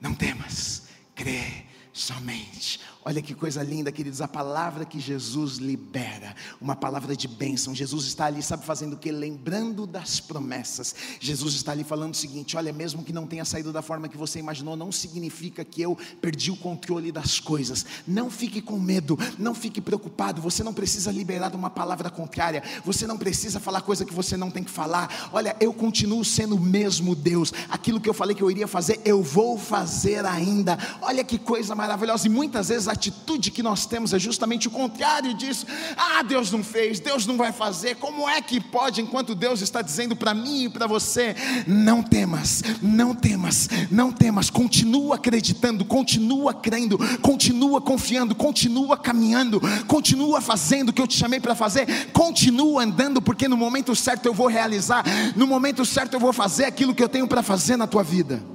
não 0.00 0.14
temas, 0.14 0.84
crê 1.14 1.66
somente. 1.92 2.80
Olha 3.06 3.20
que 3.20 3.34
coisa 3.34 3.62
linda, 3.62 3.92
queridos, 3.92 4.22
a 4.22 4.28
palavra 4.28 4.86
que 4.86 4.98
Jesus 4.98 5.58
libera, 5.58 6.34
uma 6.58 6.74
palavra 6.74 7.14
de 7.14 7.28
bênção. 7.28 7.74
Jesus 7.74 8.06
está 8.06 8.24
ali, 8.24 8.42
sabe, 8.42 8.64
fazendo 8.64 8.94
o 8.94 8.96
que? 8.96 9.12
Lembrando 9.12 9.86
das 9.86 10.20
promessas. 10.20 10.94
Jesus 11.20 11.54
está 11.54 11.72
ali 11.72 11.84
falando 11.84 12.14
o 12.14 12.16
seguinte: 12.16 12.56
olha, 12.56 12.72
mesmo 12.72 13.04
que 13.04 13.12
não 13.12 13.26
tenha 13.26 13.44
saído 13.44 13.74
da 13.74 13.82
forma 13.82 14.08
que 14.08 14.16
você 14.16 14.38
imaginou, 14.38 14.74
não 14.74 14.90
significa 14.90 15.62
que 15.64 15.82
eu 15.82 15.98
perdi 16.22 16.50
o 16.50 16.56
controle 16.56 17.12
das 17.12 17.38
coisas. 17.38 17.84
Não 18.06 18.30
fique 18.30 18.62
com 18.62 18.80
medo, 18.80 19.18
não 19.38 19.54
fique 19.54 19.82
preocupado. 19.82 20.40
Você 20.40 20.62
não 20.62 20.72
precisa 20.72 21.12
liberar 21.12 21.54
uma 21.54 21.68
palavra 21.68 22.08
contrária, 22.08 22.62
você 22.86 23.06
não 23.06 23.18
precisa 23.18 23.60
falar 23.60 23.82
coisa 23.82 24.06
que 24.06 24.14
você 24.14 24.34
não 24.34 24.50
tem 24.50 24.64
que 24.64 24.70
falar. 24.70 25.28
Olha, 25.30 25.54
eu 25.60 25.74
continuo 25.74 26.24
sendo 26.24 26.56
o 26.56 26.60
mesmo 26.60 27.14
Deus, 27.14 27.52
aquilo 27.68 28.00
que 28.00 28.08
eu 28.08 28.14
falei 28.14 28.34
que 28.34 28.42
eu 28.42 28.50
iria 28.50 28.66
fazer, 28.66 28.98
eu 29.04 29.22
vou 29.22 29.58
fazer 29.58 30.24
ainda. 30.24 30.78
Olha 31.02 31.22
que 31.22 31.38
coisa 31.38 31.74
maravilhosa, 31.74 32.26
e 32.26 32.30
muitas 32.30 32.70
vezes 32.70 32.93
atitude 32.94 33.50
que 33.50 33.62
nós 33.62 33.84
temos 33.84 34.12
é 34.12 34.18
justamente 34.18 34.68
o 34.68 34.70
contrário 34.70 35.34
disso. 35.34 35.66
Ah, 35.96 36.22
Deus 36.22 36.50
não 36.50 36.64
fez, 36.64 36.98
Deus 36.98 37.26
não 37.26 37.36
vai 37.36 37.52
fazer. 37.52 37.96
Como 37.96 38.28
é 38.28 38.40
que 38.40 38.60
pode, 38.60 39.00
enquanto 39.00 39.34
Deus 39.34 39.60
está 39.60 39.82
dizendo 39.82 40.16
para 40.16 40.32
mim 40.32 40.64
e 40.64 40.68
para 40.68 40.86
você: 40.86 41.36
não 41.66 42.02
temas, 42.02 42.62
não 42.80 43.14
temas, 43.14 43.68
não 43.90 44.10
temas. 44.10 44.48
Continua 44.48 45.16
acreditando, 45.16 45.84
continua 45.84 46.54
crendo, 46.54 46.98
continua 47.20 47.80
confiando, 47.80 48.34
continua 48.34 48.96
caminhando, 48.96 49.60
continua 49.86 50.40
fazendo 50.40 50.88
o 50.88 50.92
que 50.92 51.02
eu 51.02 51.06
te 51.06 51.16
chamei 51.16 51.40
para 51.40 51.54
fazer, 51.54 52.10
continua 52.12 52.82
andando, 52.82 53.20
porque 53.20 53.48
no 53.48 53.56
momento 53.56 53.94
certo 53.94 54.26
eu 54.26 54.34
vou 54.34 54.46
realizar, 54.46 55.04
no 55.36 55.46
momento 55.46 55.84
certo 55.84 56.14
eu 56.14 56.20
vou 56.20 56.32
fazer 56.32 56.64
aquilo 56.64 56.94
que 56.94 57.02
eu 57.02 57.08
tenho 57.08 57.28
para 57.28 57.42
fazer 57.42 57.76
na 57.76 57.86
tua 57.86 58.02
vida. 58.02 58.53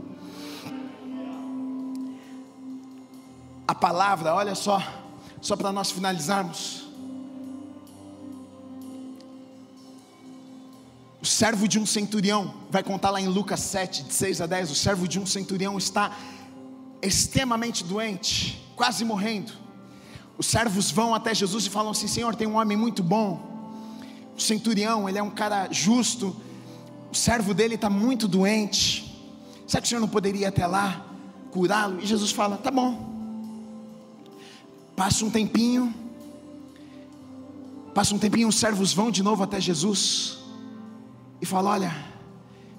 A 3.70 3.76
palavra, 3.76 4.34
olha 4.34 4.56
só, 4.56 4.82
só 5.40 5.56
para 5.56 5.72
nós 5.72 5.92
finalizarmos. 5.92 6.88
O 11.22 11.26
servo 11.26 11.68
de 11.68 11.78
um 11.78 11.86
centurião, 11.86 12.52
vai 12.72 12.82
contar 12.82 13.12
lá 13.12 13.22
em 13.22 13.28
Lucas 13.28 13.60
7, 13.60 14.06
de 14.06 14.14
6 14.16 14.42
a 14.42 14.48
10. 14.48 14.72
O 14.72 14.76
servo 14.76 15.08
de 15.08 15.20
um 15.20 15.26
centurião 15.28 15.78
está 15.78 16.18
extremamente 17.00 17.84
doente, 17.84 18.60
quase 18.76 19.06
morrendo. 19.06 19.54
Os 20.36 20.48
servos 20.48 20.90
vão 20.90 21.14
até 21.14 21.36
Jesus 21.36 21.68
e 21.68 21.70
falam 21.70 21.92
assim: 21.92 22.08
Senhor, 22.08 22.34
tem 22.34 22.48
um 22.48 22.56
homem 22.56 22.76
muito 22.76 23.04
bom. 23.04 23.40
O 24.36 24.42
centurião, 24.42 25.08
ele 25.08 25.20
é 25.20 25.24
um 25.24 25.30
cara 25.30 25.68
justo. 25.70 26.36
O 27.12 27.16
servo 27.16 27.54
dele 27.54 27.76
está 27.76 27.88
muito 27.88 28.28
doente. 28.28 29.16
Será 29.68 29.80
que 29.80 29.86
o 29.86 29.90
senhor 29.90 30.02
não 30.02 30.10
poderia 30.10 30.42
ir 30.42 30.46
até 30.46 30.66
lá, 30.66 31.06
curá-lo? 31.52 32.02
E 32.02 32.08
Jesus 32.08 32.32
fala: 32.32 32.58
Tá 32.58 32.72
bom, 32.72 33.09
Passa 35.00 35.24
um 35.24 35.30
tempinho, 35.30 35.96
passa 37.96 38.14
um 38.14 38.20
tempinho, 38.20 38.50
os 38.50 38.60
servos 38.60 38.92
vão 38.92 39.10
de 39.10 39.24
novo 39.24 39.42
até 39.42 39.58
Jesus 39.58 40.40
e 41.42 41.46
falam: 41.46 41.72
Olha, 41.72 41.96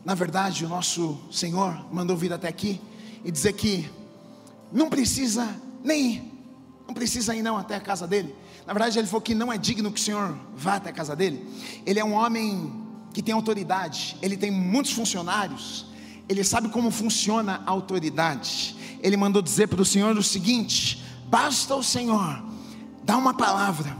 na 0.04 0.14
verdade 0.14 0.66
o 0.66 0.68
nosso 0.68 1.18
Senhor 1.32 1.82
mandou 1.90 2.14
vir 2.18 2.30
até 2.30 2.46
aqui 2.46 2.78
e 3.24 3.30
dizer 3.32 3.54
que 3.54 3.88
não 4.70 4.90
precisa 4.90 5.48
nem 5.82 6.12
ir, 6.12 6.32
não 6.86 6.92
precisa 6.92 7.34
ir 7.34 7.40
não 7.40 7.56
até 7.56 7.76
a 7.76 7.80
casa 7.80 8.06
dele. 8.06 8.34
Na 8.66 8.74
verdade, 8.74 8.98
ele 8.98 9.06
falou 9.06 9.22
que 9.22 9.34
não 9.34 9.50
é 9.50 9.56
digno 9.56 9.90
que 9.90 9.98
o 9.98 10.04
Senhor 10.04 10.38
vá 10.54 10.74
até 10.74 10.90
a 10.90 10.92
casa 10.92 11.16
dele. 11.16 11.48
Ele 11.86 12.00
é 12.00 12.04
um 12.04 12.12
homem 12.12 12.70
que 13.14 13.22
tem 13.22 13.32
autoridade, 13.32 14.18
ele 14.20 14.36
tem 14.36 14.50
muitos 14.50 14.92
funcionários, 14.92 15.86
ele 16.28 16.44
sabe 16.44 16.68
como 16.68 16.90
funciona 16.90 17.62
a 17.64 17.70
autoridade. 17.70 18.76
Ele 19.02 19.16
mandou 19.16 19.40
dizer 19.40 19.68
para 19.68 19.80
o 19.80 19.86
Senhor 19.86 20.14
o 20.18 20.22
seguinte: 20.22 21.02
basta 21.30 21.76
o 21.76 21.82
Senhor 21.82 22.42
dar 23.04 23.16
uma 23.16 23.32
palavra, 23.32 23.96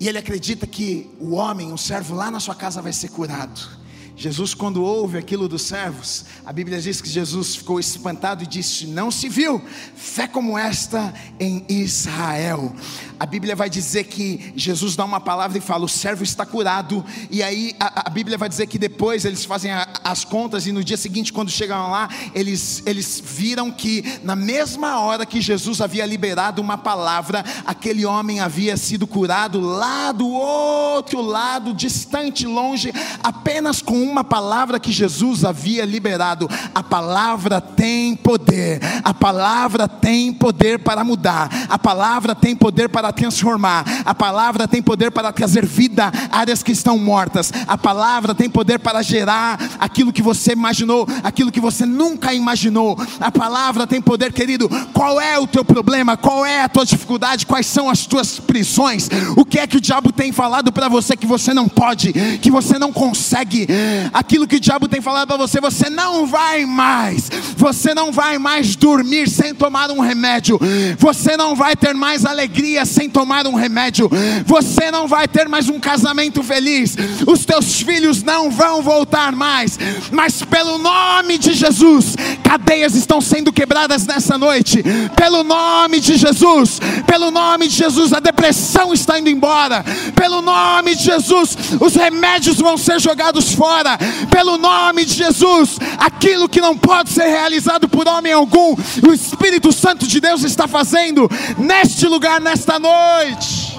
e 0.00 0.08
ele 0.08 0.18
acredita 0.18 0.66
que 0.66 1.08
o 1.20 1.34
homem, 1.34 1.72
o 1.72 1.78
servo 1.78 2.14
lá 2.14 2.30
na 2.30 2.40
sua 2.40 2.54
casa 2.54 2.82
vai 2.82 2.92
ser 2.92 3.08
curado. 3.08 3.77
Jesus, 4.18 4.52
quando 4.52 4.82
ouve 4.82 5.16
aquilo 5.16 5.48
dos 5.48 5.62
servos, 5.62 6.24
a 6.44 6.52
Bíblia 6.52 6.80
diz 6.80 7.00
que 7.00 7.08
Jesus 7.08 7.54
ficou 7.54 7.78
espantado 7.78 8.42
e 8.42 8.48
disse: 8.48 8.84
Não 8.84 9.12
se 9.12 9.28
viu 9.28 9.62
fé 9.94 10.26
como 10.26 10.58
esta 10.58 11.14
em 11.38 11.64
Israel. 11.68 12.74
A 13.20 13.24
Bíblia 13.24 13.54
vai 13.54 13.70
dizer 13.70 14.04
que 14.04 14.52
Jesus 14.56 14.96
dá 14.96 15.04
uma 15.04 15.20
palavra 15.20 15.56
e 15.56 15.60
fala: 15.60 15.84
O 15.84 15.88
servo 15.88 16.24
está 16.24 16.44
curado. 16.44 17.04
E 17.30 17.44
aí 17.44 17.76
a, 17.78 18.08
a 18.08 18.10
Bíblia 18.10 18.36
vai 18.36 18.48
dizer 18.48 18.66
que 18.66 18.76
depois 18.76 19.24
eles 19.24 19.44
fazem 19.44 19.70
a, 19.70 19.86
as 20.02 20.24
contas 20.24 20.66
e 20.66 20.72
no 20.72 20.82
dia 20.82 20.96
seguinte, 20.96 21.32
quando 21.32 21.48
chegam 21.48 21.88
lá, 21.88 22.08
eles, 22.34 22.82
eles 22.86 23.22
viram 23.24 23.70
que 23.70 24.02
na 24.24 24.34
mesma 24.34 24.98
hora 24.98 25.24
que 25.24 25.40
Jesus 25.40 25.80
havia 25.80 26.04
liberado 26.04 26.60
uma 26.60 26.76
palavra, 26.76 27.44
aquele 27.64 28.04
homem 28.04 28.40
havia 28.40 28.76
sido 28.76 29.06
curado 29.06 29.60
lá 29.60 30.10
do 30.10 30.28
outro 30.28 31.20
lado, 31.20 31.72
distante, 31.72 32.44
longe, 32.44 32.92
apenas 33.22 33.80
com 33.80 34.07
uma 34.08 34.24
palavra 34.24 34.80
que 34.80 34.90
Jesus 34.90 35.44
havia 35.44 35.84
liberado. 35.84 36.48
A 36.74 36.82
palavra 36.82 37.60
tem 37.60 38.16
poder, 38.16 38.80
a 39.04 39.14
palavra 39.14 39.86
tem 39.86 40.32
poder 40.32 40.78
para 40.78 41.04
mudar, 41.04 41.48
a 41.68 41.78
palavra 41.78 42.34
tem 42.34 42.56
poder 42.56 42.88
para 42.88 43.12
transformar, 43.12 43.84
a 44.04 44.14
palavra 44.14 44.66
tem 44.66 44.82
poder 44.82 45.10
para 45.10 45.32
trazer 45.32 45.64
vida 45.64 46.10
a 46.30 46.38
áreas 46.48 46.62
que 46.62 46.72
estão 46.72 46.98
mortas, 46.98 47.52
a 47.66 47.76
palavra 47.76 48.34
tem 48.34 48.48
poder 48.48 48.78
para 48.78 49.02
gerar 49.02 49.58
aquilo 49.78 50.12
que 50.12 50.22
você 50.22 50.52
imaginou, 50.52 51.06
aquilo 51.22 51.52
que 51.52 51.60
você 51.60 51.84
nunca 51.84 52.32
imaginou. 52.32 52.96
A 53.20 53.30
palavra 53.30 53.86
tem 53.86 54.00
poder, 54.00 54.32
querido. 54.32 54.68
Qual 54.94 55.20
é 55.20 55.38
o 55.38 55.46
teu 55.46 55.64
problema? 55.64 56.16
Qual 56.16 56.46
é 56.46 56.62
a 56.62 56.68
tua 56.68 56.86
dificuldade? 56.86 57.44
Quais 57.44 57.66
são 57.66 57.90
as 57.90 58.06
tuas 58.06 58.38
prisões? 58.38 59.08
O 59.36 59.44
que 59.44 59.58
é 59.58 59.66
que 59.66 59.76
o 59.76 59.80
diabo 59.80 60.12
tem 60.12 60.32
falado 60.32 60.72
para 60.72 60.88
você 60.88 61.16
que 61.16 61.26
você 61.26 61.52
não 61.52 61.68
pode, 61.68 62.12
que 62.40 62.50
você 62.50 62.78
não 62.78 62.92
consegue? 62.92 63.66
Aquilo 64.12 64.46
que 64.46 64.56
o 64.56 64.60
diabo 64.60 64.88
tem 64.88 65.00
falado 65.00 65.28
para 65.28 65.36
você, 65.36 65.60
você 65.60 65.90
não 65.90 66.26
vai 66.26 66.64
mais, 66.64 67.30
você 67.56 67.94
não 67.94 68.12
vai 68.12 68.38
mais 68.38 68.76
dormir 68.76 69.28
sem 69.28 69.54
tomar 69.54 69.90
um 69.90 70.00
remédio, 70.00 70.58
você 70.98 71.36
não 71.36 71.54
vai 71.54 71.76
ter 71.76 71.94
mais 71.94 72.24
alegria 72.24 72.84
sem 72.84 73.08
tomar 73.08 73.46
um 73.46 73.54
remédio, 73.54 74.10
você 74.46 74.90
não 74.90 75.06
vai 75.06 75.26
ter 75.26 75.48
mais 75.48 75.68
um 75.68 75.78
casamento 75.78 76.42
feliz, 76.42 76.96
os 77.26 77.44
teus 77.44 77.80
filhos 77.80 78.22
não 78.22 78.50
vão 78.50 78.82
voltar 78.82 79.32
mais, 79.32 79.78
mas 80.12 80.42
pelo 80.42 80.78
nome 80.78 81.38
de 81.38 81.52
Jesus, 81.52 82.16
cadeias 82.42 82.94
estão 82.94 83.20
sendo 83.20 83.52
quebradas 83.52 84.06
nessa 84.06 84.36
noite, 84.36 84.82
pelo 85.16 85.42
nome 85.42 86.00
de 86.00 86.16
Jesus, 86.16 86.80
pelo 87.06 87.30
nome 87.30 87.68
de 87.68 87.76
Jesus, 87.76 88.12
a 88.12 88.20
depressão 88.20 88.92
está 88.92 89.18
indo 89.18 89.30
embora, 89.30 89.84
pelo 90.14 90.42
nome 90.42 90.94
de 90.94 91.04
Jesus, 91.04 91.56
os 91.80 91.94
remédios 91.94 92.56
vão 92.56 92.76
ser 92.76 93.00
jogados 93.00 93.52
fora 93.52 93.87
pelo 94.30 94.58
nome 94.58 95.04
de 95.04 95.14
Jesus, 95.14 95.78
aquilo 95.98 96.48
que 96.48 96.60
não 96.60 96.76
pode 96.76 97.10
ser 97.10 97.26
realizado 97.26 97.88
por 97.88 98.06
homem 98.08 98.32
algum, 98.32 98.74
o 99.06 99.12
Espírito 99.12 99.72
Santo 99.72 100.06
de 100.06 100.20
Deus 100.20 100.42
está 100.42 100.66
fazendo 100.66 101.28
neste 101.56 102.06
lugar, 102.06 102.40
nesta 102.40 102.78
noite. 102.78 103.78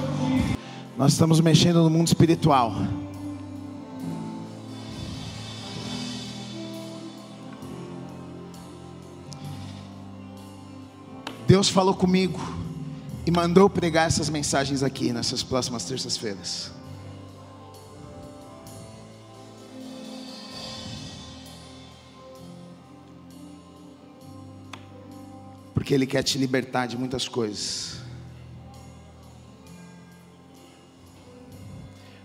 Nós 0.97 1.13
estamos 1.13 1.39
mexendo 1.39 1.83
no 1.83 1.89
mundo 1.89 2.07
espiritual. 2.07 2.75
Deus 11.47 11.67
falou 11.67 11.95
comigo 11.95 12.39
e 13.25 13.31
mandou 13.31 13.67
pregar 13.69 14.07
essas 14.07 14.29
mensagens 14.29 14.83
aqui 14.83 15.11
nessas 15.11 15.41
próximas 15.41 15.83
terças-feiras. 15.83 16.78
Porque 25.79 25.93
Ele 25.93 26.05
quer 26.05 26.21
te 26.23 26.37
libertar 26.37 26.87
de 26.87 26.97
muitas 26.97 27.25
coisas. 27.25 28.01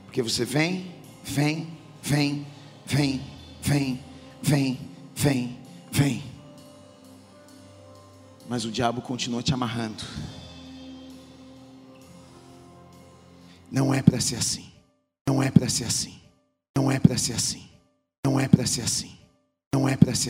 Porque 0.05 0.21
você 0.21 0.45
vem, 0.45 0.93
vem, 1.23 1.69
vem, 2.03 2.45
vem, 2.85 3.23
vem, 3.63 4.01
vem, 4.43 4.81
vem, 5.15 5.59
vem. 5.93 6.25
Mas 8.49 8.65
o 8.65 8.73
diabo 8.73 9.01
continua 9.01 9.41
te 9.41 9.55
amarrando. 9.55 10.03
Não 13.71 13.95
é 13.95 14.03
para 14.03 14.21
ser 14.21 14.35
assim. 14.35 14.69
Não 15.29 15.41
é 15.41 15.49
para 15.53 15.69
ser 15.69 15.85
assim. 15.85 16.21
Não 16.77 16.91
é 16.91 16.99
para 16.99 17.17
ser 17.17 17.35
assim. 17.35 17.69
Não 18.27 18.41
é 18.41 18.49
para 18.49 18.67
ser 18.67 18.83
assim. 18.83 19.17
Não 19.73 19.89
é 19.89 19.97
para 19.97 20.13
ser 20.13 20.23